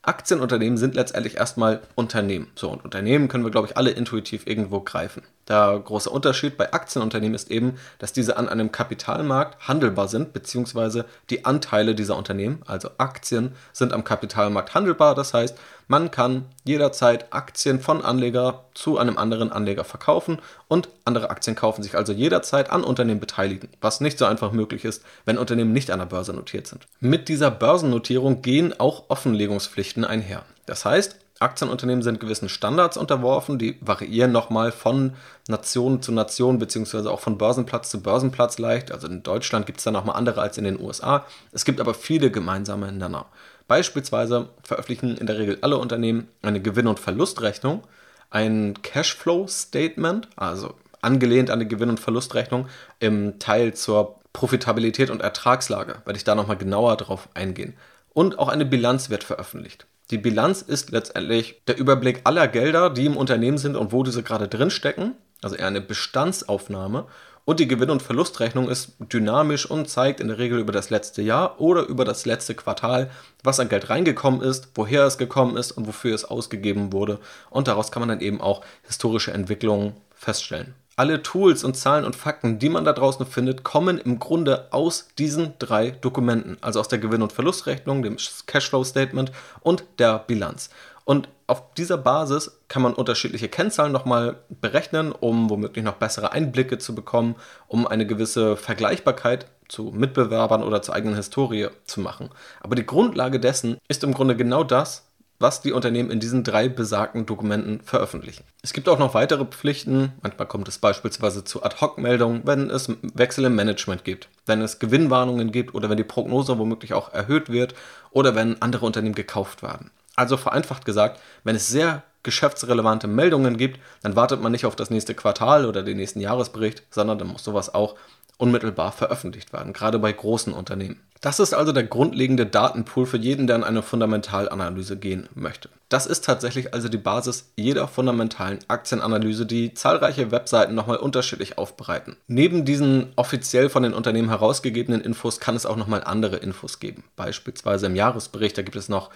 Aktienunternehmen 0.03 0.77
sind 0.77 0.95
letztendlich 0.95 1.39
erstmal 1.39 1.81
Unternehmen. 1.95 2.49
So, 2.55 2.71
und 2.71 2.85
Unternehmen 2.85 3.29
können 3.29 3.45
wir, 3.45 3.51
glaube 3.51 3.69
ich, 3.69 3.79
alle 3.79 3.91
intuitiv 3.91 4.47
irgendwo 4.47 4.81
greifen. 4.81 5.23
Der 5.49 5.81
große 5.83 6.11
Unterschied 6.11 6.57
bei 6.59 6.73
Aktienunternehmen 6.73 7.35
ist 7.35 7.51
eben, 7.51 7.79
dass 7.99 8.13
diese 8.13 8.37
an 8.37 8.49
einem 8.49 8.71
Kapitalmarkt 8.71 9.67
handelbar 9.67 10.09
sind, 10.09 10.33
beziehungsweise 10.33 11.07
die 11.31 11.45
Anteile 11.47 11.95
dieser 11.95 12.17
Unternehmen, 12.17 12.63
also 12.67 12.91
Aktien, 12.99 13.53
sind 13.73 13.93
am 13.93 14.05
Kapitalmarkt 14.05 14.75
handelbar. 14.75 15.15
Das 15.15 15.33
heißt, 15.33 15.57
man 15.87 16.11
kann 16.11 16.45
jederzeit 16.65 17.33
Aktien 17.33 17.81
von 17.81 18.05
Anleger 18.05 18.67
zu 18.75 18.99
einem 18.99 19.17
anderen 19.17 19.51
Anleger 19.51 19.85
verkaufen 19.85 20.39
und 20.69 20.91
andere 21.07 21.31
Aktien 21.31 21.57
kaufen 21.57 21.83
sich 21.83 21.97
also 21.97 22.13
jederzeit 22.13 22.71
an 22.71 22.85
Unternehmen 22.85 23.21
beteiligen, 23.21 23.71
was 23.81 24.03
nicht 24.03 24.19
so 24.19 24.27
einfach 24.27 24.53
möglich 24.53 24.85
ist, 24.85 25.03
wenn 25.25 25.39
Unternehmen 25.39 25.73
nicht 25.73 25.91
an 25.91 26.01
der 26.01 26.07
Börse 26.07 26.35
notiert 26.35 26.67
sind. 26.67 26.87
Mit 27.01 27.31
dieser 27.31 27.51
Börsennotierung 27.51 28.43
gehen 28.43 28.79
auch 28.79 29.05
Offenlegungspflichten 29.09 30.05
einher. 30.05 30.43
Das 30.67 30.85
heißt, 30.85 31.17
Aktienunternehmen 31.41 32.03
sind 32.03 32.19
gewissen 32.19 32.49
Standards 32.49 32.97
unterworfen, 32.97 33.59
die 33.59 33.79
variieren 33.81 34.33
nochmal 34.33 34.73
von 34.73 35.15
Nation 35.47 36.03
zu 36.03 36.11
Nation, 36.11 36.59
beziehungsweise 36.59 37.11
auch 37.11 37.21
von 37.21 37.39
Börsenplatz 37.39 37.91
zu 37.91 38.03
Börsenplatz 38.03 38.59
leicht. 38.59 38.91
Also 38.91 39.07
in 39.07 39.23
Deutschland 39.23 39.67
gibt 39.67 39.79
es 39.79 39.85
da 39.85 39.93
nochmal 39.93 40.17
andere 40.17 40.41
als 40.41 40.59
in 40.59 40.65
den 40.65 40.81
USA. 40.81 41.25
Es 41.53 41.65
gibt 41.65 41.81
aber 41.81 41.95
viele 41.95 42.31
gemeinsame 42.31 42.91
Nenner. 42.91 43.27
Beispielsweise 43.69 44.49
veröffentlichen 44.63 45.17
in 45.17 45.27
der 45.27 45.39
Regel 45.39 45.59
alle 45.61 45.79
Unternehmen 45.79 46.29
eine 46.43 46.61
Gewinn- 46.61 46.89
und 46.89 46.99
Verlustrechnung, 46.99 47.85
ein 48.31 48.75
Cashflow-Statement, 48.83 50.29
also 50.37 50.75
angelehnt 51.03 51.51
an 51.51 51.61
die 51.61 51.69
Gewinn- 51.69 51.91
und 51.91 52.01
Verlustrechnung 52.01 52.67
im 52.99 53.39
Teil 53.39 53.75
zur 53.75 54.19
Profitabilität 54.33 55.11
und 55.11 55.23
Ertragslage, 55.23 56.03
werde 56.05 56.17
ich 56.17 56.25
da 56.25 56.35
nochmal 56.35 56.57
genauer 56.57 56.97
drauf 56.97 57.29
eingehen. 57.35 57.77
Und 58.13 58.39
auch 58.39 58.49
eine 58.49 58.67
Bilanz 58.67 59.11
wird 59.11 59.23
veröffentlicht. 59.23 59.87
Die 60.11 60.19
Bilanz 60.19 60.63
ist 60.63 60.91
letztendlich 60.91 61.61
der 61.67 61.77
Überblick 61.77 62.23
aller 62.25 62.49
Gelder, 62.49 62.89
die 62.89 63.05
im 63.05 63.17
Unternehmen 63.17 63.59
sind 63.59 63.77
und 63.77 63.93
wo 63.93 64.03
diese 64.03 64.23
gerade 64.23 64.49
drin 64.49 64.71
stecken, 64.71 65.15
also 65.43 65.55
eher 65.55 65.67
eine 65.67 65.83
Bestandsaufnahme. 65.83 67.07
Und 67.45 67.61
die 67.61 67.69
Gewinn- 67.69 67.91
und 67.91 68.03
Verlustrechnung 68.03 68.69
ist 68.69 68.93
dynamisch 69.01 69.71
und 69.71 69.89
zeigt 69.89 70.21
in 70.21 70.29
der 70.29 70.39
Regel 70.39 70.59
über 70.59 70.73
das 70.73 70.91
letzte 70.91 71.23
Jahr 71.23 71.61
oder 71.61 71.87
über 71.87 72.05
das 72.05 72.27
letzte 72.27 72.55
Quartal, 72.55 73.11
was 73.43 73.61
an 73.61 73.69
Geld 73.69 73.91
reingekommen 73.91 74.41
ist, 74.43 74.69
woher 74.75 75.05
es 75.05 75.19
gekommen 75.19 75.57
ist 75.57 75.73
und 75.73 75.87
wofür 75.87 76.15
es 76.15 76.25
ausgegeben 76.25 76.93
wurde. 76.93 77.19
Und 77.51 77.69
daraus 77.69 77.91
kann 77.93 78.01
man 78.01 78.09
dann 78.09 78.21
eben 78.21 78.41
auch 78.41 78.63
historische 78.83 79.33
Entwicklungen 79.33 79.95
feststellen. 80.15 80.75
Alle 80.99 81.23
Tools 81.23 81.63
und 81.63 81.77
Zahlen 81.77 82.05
und 82.05 82.17
Fakten, 82.17 82.59
die 82.59 82.69
man 82.69 82.85
da 82.85 82.93
draußen 82.93 83.25
findet, 83.25 83.63
kommen 83.63 83.99
im 83.99 84.19
Grunde 84.19 84.67
aus 84.73 85.07
diesen 85.17 85.53
drei 85.61 85.93
Dokumenten, 85.93 86.57
also 86.61 86.81
aus 86.81 86.89
der 86.89 86.99
Gewinn- 86.99 87.23
und 87.23 87.33
Verlustrechnung, 87.33 88.03
dem 88.03 88.17
Cashflow-Statement 88.47 89.31
und 89.61 89.85
der 90.01 90.19
Bilanz. 90.19 90.71
Und 91.05 91.29
auf 91.47 91.73
dieser 91.75 91.99
Basis 91.99 92.59
kann 92.67 92.83
man 92.83 92.95
unterschiedliche 92.95 93.49
Kennzahlen 93.49 93.93
nochmal 93.93 94.41
berechnen, 94.49 95.13
um 95.13 95.49
womöglich 95.51 95.85
noch 95.85 95.95
bessere 95.95 96.33
Einblicke 96.33 96.79
zu 96.79 96.97
bekommen, 96.97 97.37
um 97.69 97.87
eine 97.87 98.05
gewisse 98.05 98.57
Vergleichbarkeit 98.57 99.47
zu 99.69 99.93
Mitbewerbern 99.95 100.65
oder 100.65 100.83
zur 100.83 100.97
eigenen 100.97 101.15
Historie 101.15 101.69
zu 101.85 102.01
machen. 102.01 102.31
Aber 102.61 102.75
die 102.75 102.85
Grundlage 102.87 103.39
dessen 103.39 103.79
ist 103.87 104.03
im 104.03 104.15
Grunde 104.15 104.35
genau 104.35 104.65
das, 104.65 105.08
was 105.39 105.61
die 105.61 105.73
Unternehmen 105.73 106.11
in 106.11 106.21
diesen 106.21 106.43
drei 106.43 106.69
besagten 106.69 107.27
Dokumenten 107.27 107.81
veröffentlichen. 107.81 108.45
Es 108.63 108.73
gibt 108.73 108.89
auch 108.89 108.99
noch 108.99 109.15
weitere 109.15 109.45
Pflichten. 109.45 110.13
Manchmal 110.23 110.49
kommt 110.49 110.69
es 110.69 110.79
beispielsweise 110.79 111.45
zu 111.45 111.63
Ad-Hoc-Meldungen, 111.63 112.43
wenn 112.45 112.71
es 112.71 112.91
Wechsel 113.15 113.45
im 113.45 113.55
Management 113.55 114.05
gibt, 114.05 114.29
wenn 114.47 114.61
es 114.61 114.79
Gewinnwarnungen 114.79 115.53
gibt 115.53 115.75
oder 115.75 115.89
wenn 115.89 115.97
die 115.97 116.05
Prognose 116.05 116.59
womöglich 116.59 116.93
auch 116.93 117.13
erhöht 117.13 117.51
wird 117.51 117.75
oder 118.11 118.35
wenn 118.35 118.61
andere 118.61 118.87
Unternehmen 118.87 119.15
gekauft 119.15 119.63
werden. 119.63 119.91
Also 120.19 120.37
vereinfacht 120.37 120.85
gesagt, 120.85 121.21
wenn 121.45 121.55
es 121.55 121.69
sehr 121.69 122.03
geschäftsrelevante 122.25 123.07
Meldungen 123.07 123.57
gibt, 123.57 123.79
dann 124.03 124.17
wartet 124.17 124.43
man 124.43 124.51
nicht 124.51 124.67
auf 124.67 124.75
das 124.75 124.91
nächste 124.91 125.15
Quartal 125.15 125.65
oder 125.65 125.85
den 125.85 125.97
nächsten 125.97 126.21
Jahresbericht, 126.21 126.83
sondern 126.91 127.19
dann 127.19 127.29
muss 127.29 127.45
sowas 127.45 127.73
auch 127.73 127.95
unmittelbar 128.37 128.91
veröffentlicht 128.91 129.53
werden, 129.53 129.73
gerade 129.73 130.01
bei 130.01 130.13
großen 130.13 130.53
Unternehmen. 130.53 131.01
Das 131.21 131.41
ist 131.41 131.53
also 131.53 131.73
der 131.73 131.83
grundlegende 131.83 132.47
Datenpool 132.47 133.07
für 133.07 133.17
jeden, 133.17 133.49
der 133.49 133.57
in 133.57 133.65
eine 133.65 133.83
Fundamentalanalyse 133.83 134.97
gehen 134.97 135.29
möchte. 135.35 135.69
Das 135.89 136.07
ist 136.07 136.25
tatsächlich 136.25 136.75
also 136.75 136.89
die 136.89 136.99
Basis 136.99 137.51
jeder 137.57 137.89
fundamentalen 137.89 138.61
Aktienanalyse, 138.69 139.45
die 139.45 139.75
zahlreiche 139.75 140.31
Webseiten 140.31 140.77
nochmal 140.77 140.99
unterschiedlich 140.99 141.59
aufbereiten. 141.59 142.17
Neben 142.29 142.65
diesen 142.65 143.13
offiziell 143.17 143.69
von 143.69 143.83
den 143.83 143.95
Unternehmen 143.95 144.29
herausgegebenen 144.29 145.01
Infos 145.01 145.41
kann 145.41 145.57
es 145.57 145.67
auch 145.67 145.77
nochmal 145.77 146.05
andere 146.05 146.37
Infos 146.37 146.79
geben. 146.79 147.03
Beispielsweise 147.17 147.87
im 147.87 147.97
Jahresbericht, 147.97 148.57
da 148.57 148.63
gibt 148.63 148.77
es 148.77 148.89
noch 148.89 149.11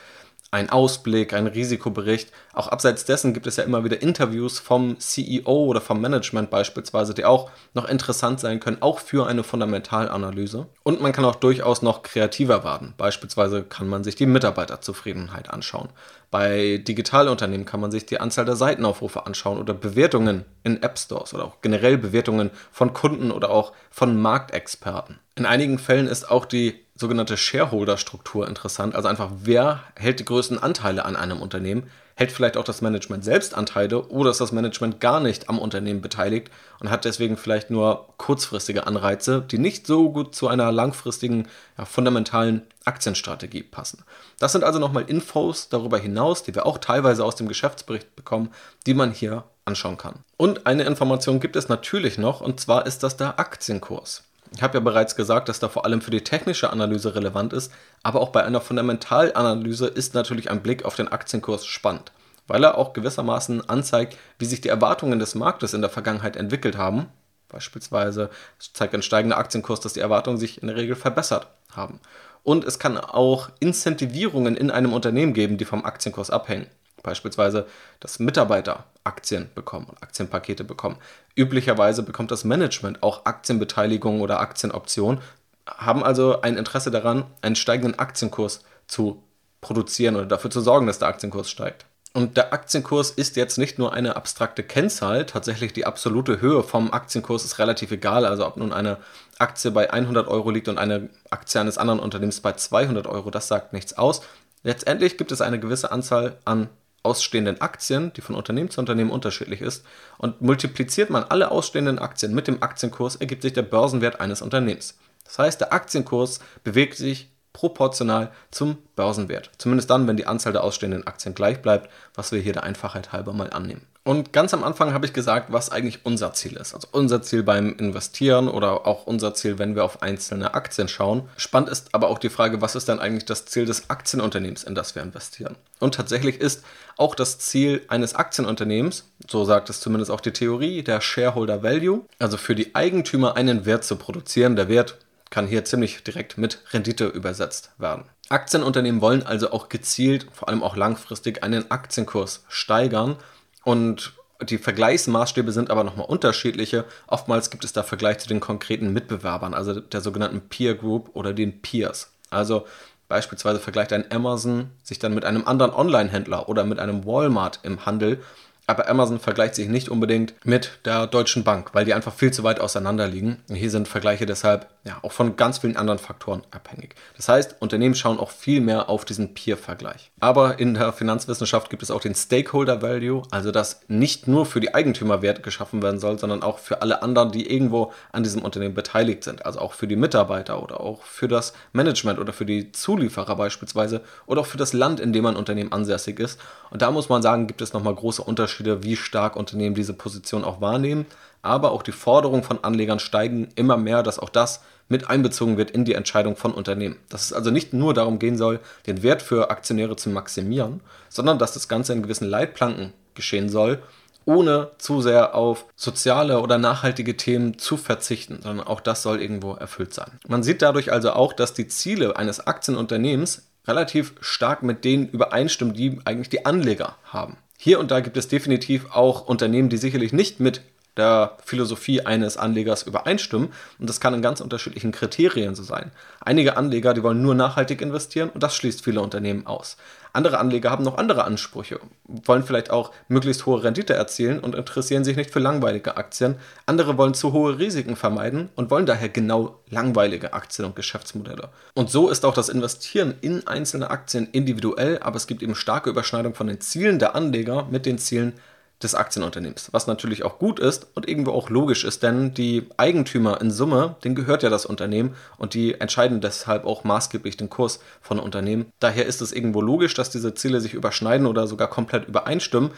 ein 0.53 0.69
Ausblick, 0.69 1.33
ein 1.33 1.47
Risikobericht. 1.47 2.31
Auch 2.53 2.69
abseits 2.69 3.07
dessen 3.07 3.33
gibt 3.33 3.47
es 3.47 3.57
ja 3.57 3.65
immer 3.65 3.85
wieder 3.85 4.03
Interviews 4.03 4.59
vom 4.59 5.01
CEO 5.01 5.65
oder 5.65 5.81
vom 5.81 5.99
Management 5.99 6.51
beispielsweise, 6.51 7.15
die 7.15 7.25
auch 7.25 7.51
noch 7.73 7.89
interessant 7.89 8.39
sein 8.39 8.61
können, 8.61 8.83
auch 8.83 8.99
für 8.99 9.27
eine 9.27 9.45
Fundamentalanalyse. 9.45 10.67
Und 10.83 11.01
man 11.01 11.13
kann 11.13 11.25
auch 11.25 11.37
durchaus 11.37 11.81
noch 11.81 12.03
kreativer 12.03 12.65
werden. 12.65 12.93
Beispielsweise 12.99 13.63
kann 13.63 13.89
man 13.89 14.05
sich 14.05 14.15
die 14.15 14.27
Mitarbeiterzufriedenheit 14.27 15.49
anschauen. 15.49 15.89
Bei 16.31 16.77
Digitalunternehmen 16.77 17.65
kann 17.65 17.81
man 17.81 17.91
sich 17.91 18.05
die 18.05 18.21
Anzahl 18.21 18.45
der 18.45 18.57
Seitenaufrufe 18.57 19.25
anschauen 19.25 19.59
oder 19.59 19.73
Bewertungen 19.73 20.45
in 20.65 20.83
App 20.83 20.99
Stores 20.99 21.33
oder 21.33 21.45
auch 21.47 21.63
generell 21.63 21.97
Bewertungen 21.97 22.51
von 22.71 22.93
Kunden 22.93 23.31
oder 23.31 23.49
auch 23.49 23.73
von 23.91 24.21
Marktexperten. 24.21 25.19
In 25.35 25.47
einigen 25.47 25.79
Fällen 25.79 26.09
ist 26.09 26.31
auch 26.31 26.45
die 26.45 26.82
sogenannte 27.03 27.37
Shareholder-Struktur 27.37 28.49
interessant. 28.49 28.95
Also 28.95 29.09
einfach, 29.09 29.31
wer 29.43 29.83
hält 29.97 30.21
die 30.21 30.25
größten 30.25 30.63
Anteile 30.63 31.05
an 31.05 31.17
einem 31.17 31.43
Unternehmen? 31.43 31.91
Hält 32.15 32.33
vielleicht 32.33 32.57
auch 32.57 32.65
das 32.65 32.83
Management 32.83 33.25
selbst 33.25 33.55
Anteile 33.55 34.03
oder 34.09 34.31
ist 34.31 34.41
das 34.41 34.53
Management 34.53 35.01
gar 35.01 35.19
nicht 35.21 35.49
am 35.49 35.59
Unternehmen 35.59 36.01
beteiligt 36.01 36.51
und 36.79 36.91
hat 36.91 37.05
deswegen 37.05 37.37
vielleicht 37.37 37.71
nur 37.71 38.09
kurzfristige 38.19 38.87
Anreize, 38.87 39.43
die 39.43 39.59
nicht 39.59 39.87
so 39.87 40.11
gut 40.11 40.35
zu 40.35 40.49
einer 40.49 40.71
langfristigen, 40.73 41.49
ja, 41.77 41.85
fundamentalen 41.85 42.63
Aktienstrategie 42.85 43.63
passen. 43.63 44.05
Das 44.39 44.53
sind 44.53 44.63
also 44.63 44.79
nochmal 44.79 45.05
Infos 45.09 45.69
darüber 45.69 45.99
hinaus, 45.99 46.43
die 46.43 46.55
wir 46.55 46.67
auch 46.67 46.79
teilweise 46.79 47.25
aus 47.25 47.37
dem 47.37 47.49
Geschäftsbericht 47.49 48.15
bekommen, 48.15 48.51
die 48.87 48.95
man 48.95 49.11
hier 49.13 49.45
anschauen 49.65 49.97
kann. 49.97 50.17
Und 50.37 50.67
eine 50.67 50.85
Information 50.85 51.41
gibt 51.41 51.57
es 51.57 51.69
natürlich 51.69 52.19
noch, 52.19 52.41
und 52.41 52.61
zwar 52.61 52.87
ist 52.87 53.03
das 53.03 53.17
der 53.17 53.39
Aktienkurs. 53.39 54.25
Ich 54.55 54.63
habe 54.63 54.75
ja 54.75 54.81
bereits 54.81 55.17
gesagt, 55.17 55.49
dass 55.49 55.61
da 55.61 55.69
vor 55.69 55.85
allem 55.85 56.03
für 56.03 56.11
die 56.11 56.25
technische 56.25 56.71
Analyse 56.71 57.15
relevant 57.15 57.53
ist, 57.53 57.73
aber 58.03 58.21
auch 58.21 58.31
bei 58.31 58.45
einer 58.45 58.61
Fundamentalanalyse 58.61 59.87
ist 59.87 60.15
natürlich 60.15 60.51
ein 60.51 60.63
Blick 60.63 60.85
auf 60.85 60.95
den 60.95 61.09
Aktienkurs 61.09 61.65
spannend, 61.65 62.13
weil 62.47 62.63
er 62.63 62.77
auch 62.77 62.93
gewissermaßen 62.93 63.69
anzeigt, 63.69 64.19
wie 64.39 64.45
sich 64.45 64.61
die 64.61 64.69
Erwartungen 64.69 65.19
des 65.19 65.35
Marktes 65.35 65.75
in 65.75 65.81
der 65.81 65.91
Vergangenheit 65.91 66.37
entwickelt 66.37 66.77
haben. 66.77 67.09
Beispielsweise 67.49 68.31
zeigt 68.59 68.95
ein 68.95 69.03
steigender 69.03 69.39
Aktienkurs, 69.39 69.81
dass 69.81 69.95
die 69.95 70.01
Erwartungen 70.01 70.39
sich 70.39 70.61
in 70.61 70.69
der 70.69 70.77
Regel 70.77 70.97
verbessert 70.97 71.49
haben. 71.75 72.01
Und 72.43 72.65
es 72.65 72.79
kann 72.79 72.99
auch 72.99 73.51
Incentivierungen 73.61 74.57
in 74.57 74.71
einem 74.71 74.93
Unternehmen 74.93 75.33
geben, 75.33 75.59
die 75.59 75.65
vom 75.65 75.85
Aktienkurs 75.85 76.31
abhängen. 76.31 76.67
Beispielsweise, 77.03 77.67
dass 78.01 78.19
Mitarbeiter 78.19 78.85
Aktien 79.05 79.51
bekommen 79.55 79.87
und 79.87 80.03
Aktienpakete 80.03 80.65
bekommen. 80.65 80.97
Üblicherweise 81.35 82.03
bekommt 82.03 82.31
das 82.31 82.45
Management 82.45 83.03
auch 83.03 83.27
Aktienbeteiligung 83.27 84.21
oder 84.21 84.41
Aktienoptionen, 84.41 85.21
haben 85.67 86.05
also 86.05 86.41
ein 86.43 86.57
Interesse 86.57 86.91
daran, 86.91 87.25
einen 87.41 87.57
steigenden 87.57 87.99
Aktienkurs 87.99 88.65
zu 88.87 89.23
produzieren 89.61 90.17
oder 90.17 90.27
dafür 90.27 90.51
zu 90.51 90.61
sorgen, 90.61 90.87
dass 90.87 90.99
der 90.99 91.09
Aktienkurs 91.09 91.51
steigt. 91.51 91.87
Und 92.15 92.37
der 92.37 92.53
Aktienkurs 92.53 93.11
ist 93.11 93.37
jetzt 93.37 93.57
nicht 93.57 93.79
nur 93.79 93.95
eine 93.95 94.17
abstrakte 94.17 94.63
Kennzahl, 94.63 95.25
tatsächlich 95.25 95.73
die 95.73 95.87
absolute 95.87 96.43
Höhe 96.43 96.63
vom 96.63 96.93
Aktienkurs 96.93 97.45
ist 97.45 97.59
relativ 97.59 97.91
egal. 97.91 98.27
Also 98.27 98.47
ob 98.47 98.59
nun 98.59 98.73
eine 98.73 98.99
Aktie 99.39 99.71
bei 99.71 99.91
100 99.91 100.29
Euro 100.29 100.51
liegt 100.51 100.69
und 100.69 100.77
eine 100.77 101.09
Aktie 101.31 101.59
eines 101.59 101.79
anderen 101.79 102.01
Unternehmens 102.01 102.41
bei 102.41 102.53
200 102.53 103.07
Euro, 103.07 103.31
das 103.31 103.49
sagt 103.49 103.73
nichts 103.73 103.97
aus. 103.97 104.21
Letztendlich 104.63 105.17
gibt 105.17 105.33
es 105.33 105.41
eine 105.41 105.59
gewisse 105.59 105.91
Anzahl 105.91 106.37
an 106.45 106.69
ausstehenden 107.03 107.61
Aktien, 107.61 108.13
die 108.15 108.21
von 108.21 108.35
Unternehmen 108.35 108.71
zu 108.71 108.81
Unternehmen 108.81 109.11
unterschiedlich 109.11 109.61
ist, 109.61 109.85
und 110.19 110.41
multipliziert 110.41 111.11
man 111.11 111.25
alle 111.25 111.51
ausstehenden 111.51 111.99
Aktien 111.99 112.35
mit 112.35 112.47
dem 112.47 112.63
Aktienkurs, 112.63 113.17
ergibt 113.17 113.43
sich 113.43 113.53
der 113.53 113.63
Börsenwert 113.63 114.21
eines 114.21 114.43
Unternehmens. 114.43 114.99
Das 115.25 115.39
heißt, 115.39 115.61
der 115.61 115.73
Aktienkurs 115.73 116.41
bewegt 116.63 116.97
sich 116.97 117.32
proportional 117.53 118.31
zum 118.51 118.79
Börsenwert. 118.97 119.51
Zumindest 119.59 119.91
dann, 119.91 120.07
wenn 120.07 120.17
die 120.17 120.27
Anzahl 120.27 120.53
der 120.53 120.65
ausstehenden 120.65 121.07
Aktien 121.07 121.35
gleich 121.35 121.61
bleibt, 121.61 121.91
was 122.15 122.33
wir 122.33 122.41
hier 122.41 122.53
der 122.53 122.65
Einfachheit 122.65 123.13
halber 123.13 123.33
mal 123.33 123.51
annehmen. 123.51 123.83
Und 124.05 124.33
ganz 124.33 124.53
am 124.53 124.65
Anfang 124.65 124.93
habe 124.93 125.07
ich 125.07 125.13
gesagt, 125.13 125.53
was 125.53 125.71
eigentlich 125.71 126.01
unser 126.05 126.33
Ziel 126.33 126.57
ist. 126.57 126.75
Also 126.75 126.89
unser 126.91 127.23
Ziel 127.23 127.45
beim 127.45 127.77
Investieren 127.77 128.49
oder 128.49 128.85
auch 128.85 129.07
unser 129.07 129.33
Ziel, 129.35 129.61
wenn 129.61 129.77
wir 129.77 129.85
auf 129.85 130.03
einzelne 130.03 130.55
Aktien 130.55 130.89
schauen. 130.89 131.29
Spannend 131.37 131.69
ist 131.69 131.95
aber 131.95 132.09
auch 132.09 132.19
die 132.19 132.29
Frage, 132.29 132.61
was 132.61 132.75
ist 132.75 132.89
denn 132.89 132.99
eigentlich 132.99 133.27
das 133.27 133.45
Ziel 133.45 133.65
des 133.65 133.91
Aktienunternehmens, 133.91 134.65
in 134.65 134.75
das 134.75 134.97
wir 134.97 135.03
investieren? 135.03 135.55
Und 135.79 135.95
tatsächlich 135.95 136.41
ist 136.41 136.65
auch 136.97 137.15
das 137.15 137.39
Ziel 137.39 137.83
eines 137.87 138.17
Aktienunternehmens, 138.17 139.05
so 139.31 139.45
sagt 139.45 139.71
es 139.71 139.79
zumindest 139.79 140.11
auch 140.11 140.21
die 140.21 140.33
Theorie, 140.33 140.83
der 140.83 141.01
Shareholder 141.01 141.63
Value, 141.63 142.05
also 142.19 142.37
für 142.37 142.57
die 142.57 142.75
Eigentümer 142.75 143.37
einen 143.37 143.67
Wert 143.67 143.85
zu 143.85 143.95
produzieren. 143.95 144.57
Der 144.57 144.69
Wert 144.69 144.99
kann 145.33 145.49
hier 145.49 145.65
ziemlich 145.65 146.05
direkt 146.05 146.39
mit 146.39 146.61
Rendite 146.73 147.07
übersetzt 147.07 147.73
werden. 147.79 148.05
Aktienunternehmen 148.29 149.01
wollen 149.01 149.25
also 149.25 149.51
auch 149.51 149.69
gezielt, 149.69 150.27
vor 150.31 150.49
allem 150.49 150.63
auch 150.63 150.77
langfristig, 150.77 151.43
einen 151.43 151.71
Aktienkurs 151.73 152.45
steigern 152.49 153.17
und 153.65 154.13
Die 154.43 154.59
Vergleichsmaßstäbe 154.59 155.53
sind 155.53 155.71
aber 155.71 155.85
nochmal 155.85 156.07
unterschiedliche. 156.07 156.85
Oftmals 157.07 157.51
gibt 157.51 157.65
es 157.65 157.73
da 157.73 157.85
Vergleich 157.85 158.19
zu 158.19 158.29
den 158.29 158.41
konkreten 158.41 158.93
Mitbewerbern, 158.93 159.55
also 159.55 159.79
der 159.79 160.01
sogenannten 160.01 160.41
Peer 160.49 160.75
Group 160.75 161.11
oder 161.15 161.33
den 161.33 161.63
Peers. 161.63 162.13
Also 162.29 162.67
beispielsweise 163.09 163.61
vergleicht 163.61 163.93
ein 163.93 164.11
Amazon 164.11 164.71
sich 164.83 164.99
dann 164.99 165.15
mit 165.15 165.25
einem 165.25 165.47
anderen 165.47 165.73
Online-Händler 165.73 166.49
oder 166.49 166.65
mit 166.65 166.81
einem 166.81 167.07
Walmart 167.07 167.61
im 167.63 167.87
Handel 167.87 168.21
aber 168.67 168.89
Amazon 168.89 169.19
vergleicht 169.19 169.55
sich 169.55 169.69
nicht 169.69 169.89
unbedingt 169.89 170.35
mit 170.45 170.79
der 170.85 171.07
Deutschen 171.07 171.45
Bank, 171.45 171.71
weil 171.75 171.85
die 171.85 171.95
einfach 171.95 172.15
viel 172.15 172.33
zu 172.33 172.45
weit 172.45 172.61
auseinander 172.61 173.09
liegen. 173.09 173.39
Hier 173.53 173.71
sind 173.71 173.89
Vergleiche 173.89 174.25
deshalb 174.25 174.69
ja 174.85 174.99
auch 175.03 175.13
von 175.13 175.37
ganz 175.37 175.59
vielen 175.59 175.77
anderen 175.77 175.99
Faktoren 175.99 176.43
abhängig. 176.51 176.97
Das 177.17 177.29
heißt, 177.29 177.57
Unternehmen 177.61 177.95
schauen 177.95 178.19
auch 178.19 178.31
viel 178.31 178.61
mehr 178.61 178.89
auf 178.89 179.05
diesen 179.05 179.33
Peer-Vergleich. 179.33 180.11
Aber 180.19 180.59
in 180.59 180.75
der 180.75 180.93
Finanzwissenschaft 180.93 181.71
gibt 181.71 181.83
es 181.83 181.91
auch 181.91 182.01
den 182.01 182.15
Stakeholder 182.15 182.83
Value, 182.83 183.23
also 183.31 183.53
dass 183.53 183.83
nicht 183.87 184.27
nur 184.27 184.45
für 184.45 184.61
die 184.61 184.75
Eigentümer 184.75 185.23
Wert 185.23 185.43
geschaffen 185.43 185.83
werden 185.83 186.01
soll, 186.01 186.19
sondern 186.19 186.43
auch 186.43 186.59
für 186.59 186.83
alle 186.83 187.03
anderen, 187.03 187.31
die 187.31 187.49
irgendwo 187.49 187.93
an 188.11 188.25
diesem 188.25 188.43
Unternehmen 188.43 188.75
beteiligt 188.75 189.23
sind. 189.23 189.47
Also 189.47 189.61
auch 189.61 189.73
für 189.73 189.87
die 189.87 189.97
Mitarbeiter 189.97 190.63
oder 190.63 190.81
auch 190.81 191.03
für 191.03 191.29
das 191.29 191.53
Management 191.73 192.19
oder 192.19 192.33
für 192.33 192.47
die 192.47 192.73
Zulieferer 192.73 193.37
beispielsweise 193.37 194.03
oder 194.27 194.41
auch 194.41 194.47
für 194.47 194.59
das 194.59 194.73
Land, 194.73 194.99
in 194.99 195.13
dem 195.13 195.27
ein 195.27 195.37
Unternehmen 195.37 195.73
ansässig 195.73 196.19
ist. 196.19 196.41
Und 196.71 196.83
da 196.83 196.91
muss 196.91 197.09
man 197.09 197.23
sagen, 197.23 197.47
gibt 197.47 197.63
es 197.63 197.73
nochmal 197.73 197.95
große 197.95 198.23
Unterschiede, 198.23 198.83
wie 198.83 198.97
stark 198.97 199.37
Unternehmen 199.37 199.77
diese 199.77 199.95
Position 199.95 200.43
auch 200.43 200.61
wahrnehmen. 200.61 201.07
Aber 201.43 201.73
auch 201.73 201.83
die 201.83 201.93
Forderungen 201.93 202.45
von 202.45 202.63
Anlegern 202.63 203.01
steigen 203.01 203.49
immer 203.57 203.77
mehr, 203.77 204.05
dass 204.05 204.21
auch 204.21 204.29
das 204.29 204.63
mit 204.89 205.09
einbezogen 205.09 205.57
wird 205.57 205.71
in 205.71 205.85
die 205.85 205.95
Entscheidung 205.95 206.37
von 206.37 206.53
Unternehmen. 206.53 206.97
Dass 207.09 207.25
es 207.25 207.33
also 207.33 207.51
nicht 207.51 207.73
nur 207.73 207.95
darum 207.95 208.19
gehen 208.19 208.37
soll, 208.37 208.61
den 208.87 209.03
Wert 209.03 209.23
für 209.23 209.51
Aktionäre 209.51 209.97
zu 209.97 210.11
maximieren, 210.11 210.81
sondern 211.09 211.39
dass 211.39 211.55
das 211.55 211.69
Ganze 211.69 211.93
in 211.93 212.03
gewissen 212.03 212.29
Leitplanken 212.29 212.93
geschehen 213.15 213.49
soll, 213.49 213.83
ohne 214.25 214.71
zu 214.79 215.01
sehr 215.01 215.35
auf 215.35 215.67
soziale 215.75 216.41
oder 216.41 216.59
nachhaltige 216.59 217.17
Themen 217.17 217.59
zu 217.59 217.77
verzichten, 217.77 218.41
sondern 218.43 218.67
auch 218.67 218.81
das 218.81 219.03
soll 219.03 219.21
irgendwo 219.21 219.55
erfüllt 219.55 219.95
sein. 219.95 220.21
Man 220.29 220.43
sieht 220.43 220.63
dadurch 220.63 220.93
also 220.93 221.13
auch, 221.13 221.33
dass 221.33 221.55
die 221.55 221.69
Ziele 221.69 222.17
eines 222.17 222.47
Aktienunternehmens 222.47 223.49
relativ 223.67 224.15
stark 224.21 224.63
mit 224.63 224.85
denen 224.85 225.09
übereinstimmen, 225.09 225.75
die 225.75 225.99
eigentlich 226.05 226.29
die 226.29 226.47
Anleger 226.47 226.97
haben. 227.05 227.37
Hier 227.59 227.79
und 227.79 227.91
da 227.91 228.01
gibt 228.01 228.17
es 228.17 228.29
definitiv 228.29 228.87
auch 228.93 229.27
Unternehmen, 229.27 229.69
die 229.69 229.77
sicherlich 229.77 230.13
nicht 230.13 230.41
mit 230.41 230.63
der 230.97 231.37
Philosophie 231.45 232.03
eines 232.03 232.37
Anlegers 232.37 232.83
übereinstimmen. 232.83 233.53
Und 233.79 233.89
das 233.89 234.01
kann 234.01 234.15
in 234.15 234.23
ganz 234.23 234.41
unterschiedlichen 234.41 234.93
Kriterien 234.93 235.55
so 235.55 235.63
sein. 235.63 235.91
Einige 236.21 236.57
Anleger, 236.57 236.95
die 236.95 237.03
wollen 237.03 237.23
nur 237.23 237.35
nachhaltig 237.35 237.81
investieren 237.81 238.31
und 238.31 238.43
das 238.43 238.55
schließt 238.57 238.85
viele 238.85 239.01
Unternehmen 239.01 239.47
aus. 239.47 239.77
Andere 240.15 240.39
Anleger 240.39 240.71
haben 240.71 240.85
noch 240.85 240.99
andere 240.99 241.25
Ansprüche, 241.25 241.81
wollen 242.05 242.43
vielleicht 242.43 242.71
auch 242.71 242.93
möglichst 243.09 243.47
hohe 243.47 243.63
Rendite 243.65 243.95
erzielen 243.95 244.41
und 244.41 244.55
interessieren 244.55 245.05
sich 245.05 245.17
nicht 245.17 245.31
für 245.31 245.39
langweilige 245.39 245.97
Aktien. 245.97 246.37
Andere 246.67 246.99
wollen 246.99 247.15
zu 247.15 247.33
hohe 247.33 247.59
Risiken 247.59 247.97
vermeiden 247.97 248.51
und 248.55 248.71
wollen 248.71 248.85
daher 248.85 249.09
genau 249.09 249.61
langweilige 249.71 250.35
Aktien 250.35 250.67
und 250.67 250.77
Geschäftsmodelle. 250.77 251.49
Und 251.73 251.91
so 251.91 252.11
ist 252.11 252.27
auch 252.27 252.35
das 252.35 252.51
Investieren 252.51 253.15
in 253.23 253.47
einzelne 253.47 253.91
Aktien 253.91 254.29
individuell, 254.33 254.99
aber 254.99 255.17
es 255.17 255.27
gibt 255.27 255.43
eben 255.43 255.55
starke 255.55 255.89
Überschneidung 255.89 256.35
von 256.35 256.47
den 256.47 256.61
Zielen 256.61 256.99
der 256.99 257.15
Anleger 257.15 257.67
mit 257.71 257.87
den 257.87 257.97
Zielen 257.97 258.35
des 258.83 258.95
Aktienunternehmens. 258.95 259.69
Was 259.73 259.87
natürlich 259.87 260.25
auch 260.25 260.39
gut 260.39 260.59
ist 260.59 260.87
und 260.95 261.09
irgendwo 261.09 261.33
auch 261.33 261.51
logisch 261.51 261.85
ist, 261.85 262.03
denn 262.03 262.35
die 262.35 262.67
Eigentümer 262.77 263.41
in 263.41 263.51
Summe, 263.51 263.97
denen 264.05 264.15
gehört 264.15 264.43
ja 264.43 264.51
das 264.51 264.67
Unternehmen 264.67 265.15
und 265.39 265.55
die 265.55 265.81
entscheiden 265.81 266.21
deshalb 266.21 266.65
auch 266.65 266.85
maßgeblich 266.85 267.37
den 267.37 267.51
Kurs 267.51 267.81
von 268.01 268.19
Unternehmen. 268.19 268.67
Daher 268.81 269.07
ist 269.07 269.23
es 269.23 269.33
irgendwo 269.33 269.61
logisch, 269.61 269.95
dass 269.95 270.11
diese 270.11 270.35
Ziele 270.35 270.61
sich 270.61 270.75
überschneiden 270.75 271.27
oder 271.27 271.47
sogar 271.47 271.69
komplett 271.69 272.09
übereinstimmen. 272.09 272.71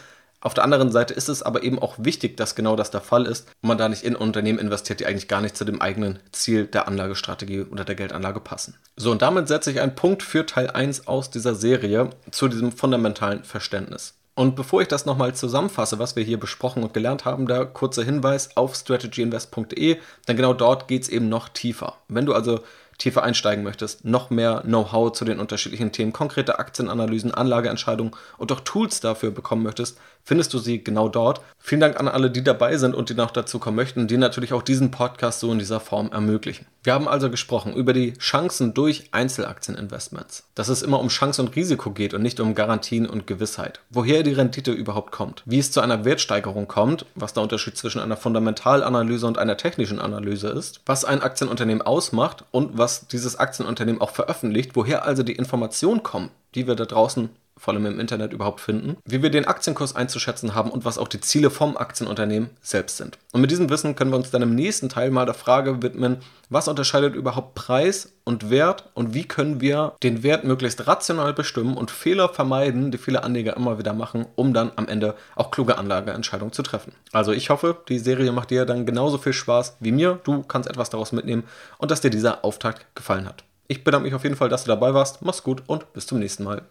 Auf 0.44 0.52
der 0.52 0.64
anderen 0.64 0.92
Seite 0.92 1.14
ist 1.14 1.30
es 1.30 1.42
aber 1.42 1.62
eben 1.62 1.78
auch 1.78 1.94
wichtig, 1.96 2.36
dass 2.36 2.54
genau 2.54 2.76
das 2.76 2.90
der 2.90 3.00
Fall 3.00 3.24
ist 3.24 3.48
und 3.62 3.68
man 3.68 3.78
da 3.78 3.88
nicht 3.88 4.04
in 4.04 4.14
Unternehmen 4.14 4.58
investiert, 4.58 5.00
die 5.00 5.06
eigentlich 5.06 5.26
gar 5.26 5.40
nicht 5.40 5.56
zu 5.56 5.64
dem 5.64 5.80
eigenen 5.80 6.18
Ziel 6.32 6.66
der 6.66 6.86
Anlagestrategie 6.86 7.62
oder 7.62 7.86
der 7.86 7.94
Geldanlage 7.94 8.40
passen. 8.40 8.76
So, 8.94 9.10
und 9.10 9.22
damit 9.22 9.48
setze 9.48 9.70
ich 9.70 9.80
einen 9.80 9.94
Punkt 9.94 10.22
für 10.22 10.44
Teil 10.44 10.68
1 10.68 11.06
aus 11.06 11.30
dieser 11.30 11.54
Serie 11.54 12.10
zu 12.30 12.48
diesem 12.48 12.72
fundamentalen 12.72 13.42
Verständnis. 13.42 14.16
Und 14.34 14.56
bevor 14.56 14.82
ich 14.82 14.88
das 14.88 15.06
nochmal 15.06 15.34
zusammenfasse, 15.34 16.00
was 16.00 16.16
wir 16.16 16.24
hier 16.24 16.40
besprochen 16.40 16.82
und 16.82 16.92
gelernt 16.92 17.24
haben, 17.24 17.46
da 17.46 17.64
kurzer 17.64 18.02
Hinweis 18.02 18.56
auf 18.56 18.74
strategyinvest.de, 18.74 19.98
denn 20.26 20.36
genau 20.36 20.54
dort 20.54 20.88
geht 20.88 21.02
es 21.02 21.08
eben 21.08 21.28
noch 21.28 21.48
tiefer. 21.48 21.96
Wenn 22.08 22.26
du 22.26 22.34
also 22.34 22.60
tiefer 22.98 23.22
einsteigen 23.22 23.64
möchtest, 23.64 24.04
noch 24.04 24.30
mehr 24.30 24.62
Know-how 24.62 25.12
zu 25.12 25.24
den 25.24 25.40
unterschiedlichen 25.40 25.92
Themen, 25.92 26.12
konkrete 26.12 26.58
Aktienanalysen, 26.58 27.32
Anlageentscheidungen 27.32 28.14
und 28.38 28.52
auch 28.52 28.60
Tools 28.60 29.00
dafür 29.00 29.30
bekommen 29.30 29.62
möchtest, 29.62 29.98
findest 30.24 30.52
du 30.54 30.58
sie 30.58 30.82
genau 30.82 31.08
dort. 31.08 31.40
Vielen 31.58 31.80
Dank 31.80 32.00
an 32.00 32.08
alle, 32.08 32.30
die 32.30 32.42
dabei 32.42 32.76
sind 32.76 32.94
und 32.94 33.08
die 33.08 33.14
noch 33.14 33.30
dazu 33.30 33.58
kommen 33.58 33.76
möchten, 33.76 34.08
die 34.08 34.16
natürlich 34.16 34.52
auch 34.52 34.62
diesen 34.62 34.90
Podcast 34.90 35.40
so 35.40 35.52
in 35.52 35.58
dieser 35.58 35.80
Form 35.80 36.10
ermöglichen. 36.12 36.66
Wir 36.82 36.92
haben 36.92 37.08
also 37.08 37.30
gesprochen 37.30 37.72
über 37.72 37.94
die 37.94 38.12
Chancen 38.18 38.74
durch 38.74 39.08
Einzelaktieninvestments. 39.12 40.44
Dass 40.54 40.68
es 40.68 40.82
immer 40.82 41.00
um 41.00 41.08
Chance 41.08 41.40
und 41.40 41.56
Risiko 41.56 41.90
geht 41.90 42.12
und 42.12 42.22
nicht 42.22 42.40
um 42.40 42.54
Garantien 42.54 43.06
und 43.06 43.26
Gewissheit. 43.26 43.80
Woher 43.88 44.22
die 44.22 44.34
Rendite 44.34 44.72
überhaupt 44.72 45.12
kommt. 45.12 45.42
Wie 45.46 45.58
es 45.58 45.72
zu 45.72 45.80
einer 45.80 46.04
Wertsteigerung 46.04 46.68
kommt, 46.68 47.06
was 47.14 47.32
der 47.32 47.42
Unterschied 47.42 47.78
zwischen 47.78 48.00
einer 48.00 48.18
Fundamentalanalyse 48.18 49.26
und 49.26 49.38
einer 49.38 49.56
technischen 49.56 49.98
Analyse 49.98 50.48
ist. 50.48 50.82
Was 50.84 51.06
ein 51.06 51.22
Aktienunternehmen 51.22 51.80
ausmacht 51.80 52.44
und 52.50 52.76
was 52.76 53.08
dieses 53.08 53.36
Aktienunternehmen 53.36 54.02
auch 54.02 54.10
veröffentlicht. 54.10 54.72
Woher 54.74 55.06
also 55.06 55.22
die 55.22 55.36
Informationen 55.36 56.02
kommen, 56.02 56.30
die 56.54 56.66
wir 56.66 56.74
da 56.74 56.84
draußen 56.84 57.30
vor 57.56 57.74
allem 57.74 57.86
im 57.86 58.00
Internet 58.00 58.32
überhaupt 58.32 58.60
finden, 58.60 58.96
wie 59.04 59.22
wir 59.22 59.30
den 59.30 59.46
Aktienkurs 59.46 59.94
einzuschätzen 59.94 60.54
haben 60.54 60.70
und 60.70 60.84
was 60.84 60.98
auch 60.98 61.08
die 61.08 61.20
Ziele 61.20 61.50
vom 61.50 61.76
Aktienunternehmen 61.76 62.50
selbst 62.60 62.96
sind. 62.96 63.18
Und 63.32 63.40
mit 63.40 63.50
diesem 63.50 63.70
Wissen 63.70 63.94
können 63.94 64.10
wir 64.10 64.16
uns 64.16 64.30
dann 64.30 64.42
im 64.42 64.54
nächsten 64.54 64.88
Teil 64.88 65.10
mal 65.10 65.26
der 65.26 65.34
Frage 65.34 65.82
widmen, 65.82 66.18
was 66.50 66.68
unterscheidet 66.68 67.14
überhaupt 67.14 67.54
Preis 67.54 68.12
und 68.24 68.50
Wert 68.50 68.90
und 68.94 69.14
wie 69.14 69.24
können 69.24 69.60
wir 69.60 69.94
den 70.02 70.22
Wert 70.22 70.44
möglichst 70.44 70.86
rational 70.86 71.32
bestimmen 71.32 71.76
und 71.76 71.90
Fehler 71.90 72.28
vermeiden, 72.28 72.90
die 72.90 72.98
viele 72.98 73.22
Anleger 73.22 73.56
immer 73.56 73.78
wieder 73.78 73.92
machen, 73.92 74.26
um 74.34 74.52
dann 74.52 74.72
am 74.76 74.88
Ende 74.88 75.14
auch 75.36 75.50
kluge 75.50 75.78
Anlageentscheidungen 75.78 76.52
zu 76.52 76.62
treffen. 76.62 76.92
Also 77.12 77.32
ich 77.32 77.50
hoffe, 77.50 77.76
die 77.88 77.98
Serie 77.98 78.32
macht 78.32 78.50
dir 78.50 78.66
dann 78.66 78.86
genauso 78.86 79.18
viel 79.18 79.32
Spaß 79.32 79.76
wie 79.80 79.92
mir. 79.92 80.20
Du 80.24 80.42
kannst 80.42 80.68
etwas 80.68 80.90
daraus 80.90 81.12
mitnehmen 81.12 81.44
und 81.78 81.90
dass 81.90 82.00
dir 82.00 82.10
dieser 82.10 82.44
Auftakt 82.44 82.86
gefallen 82.94 83.26
hat. 83.26 83.44
Ich 83.66 83.84
bedanke 83.84 84.04
mich 84.04 84.14
auf 84.14 84.24
jeden 84.24 84.36
Fall, 84.36 84.48
dass 84.48 84.64
du 84.64 84.68
dabei 84.68 84.92
warst. 84.92 85.22
Mach's 85.22 85.42
gut 85.42 85.62
und 85.66 85.92
bis 85.92 86.06
zum 86.06 86.18
nächsten 86.18 86.44
Mal. 86.44 86.62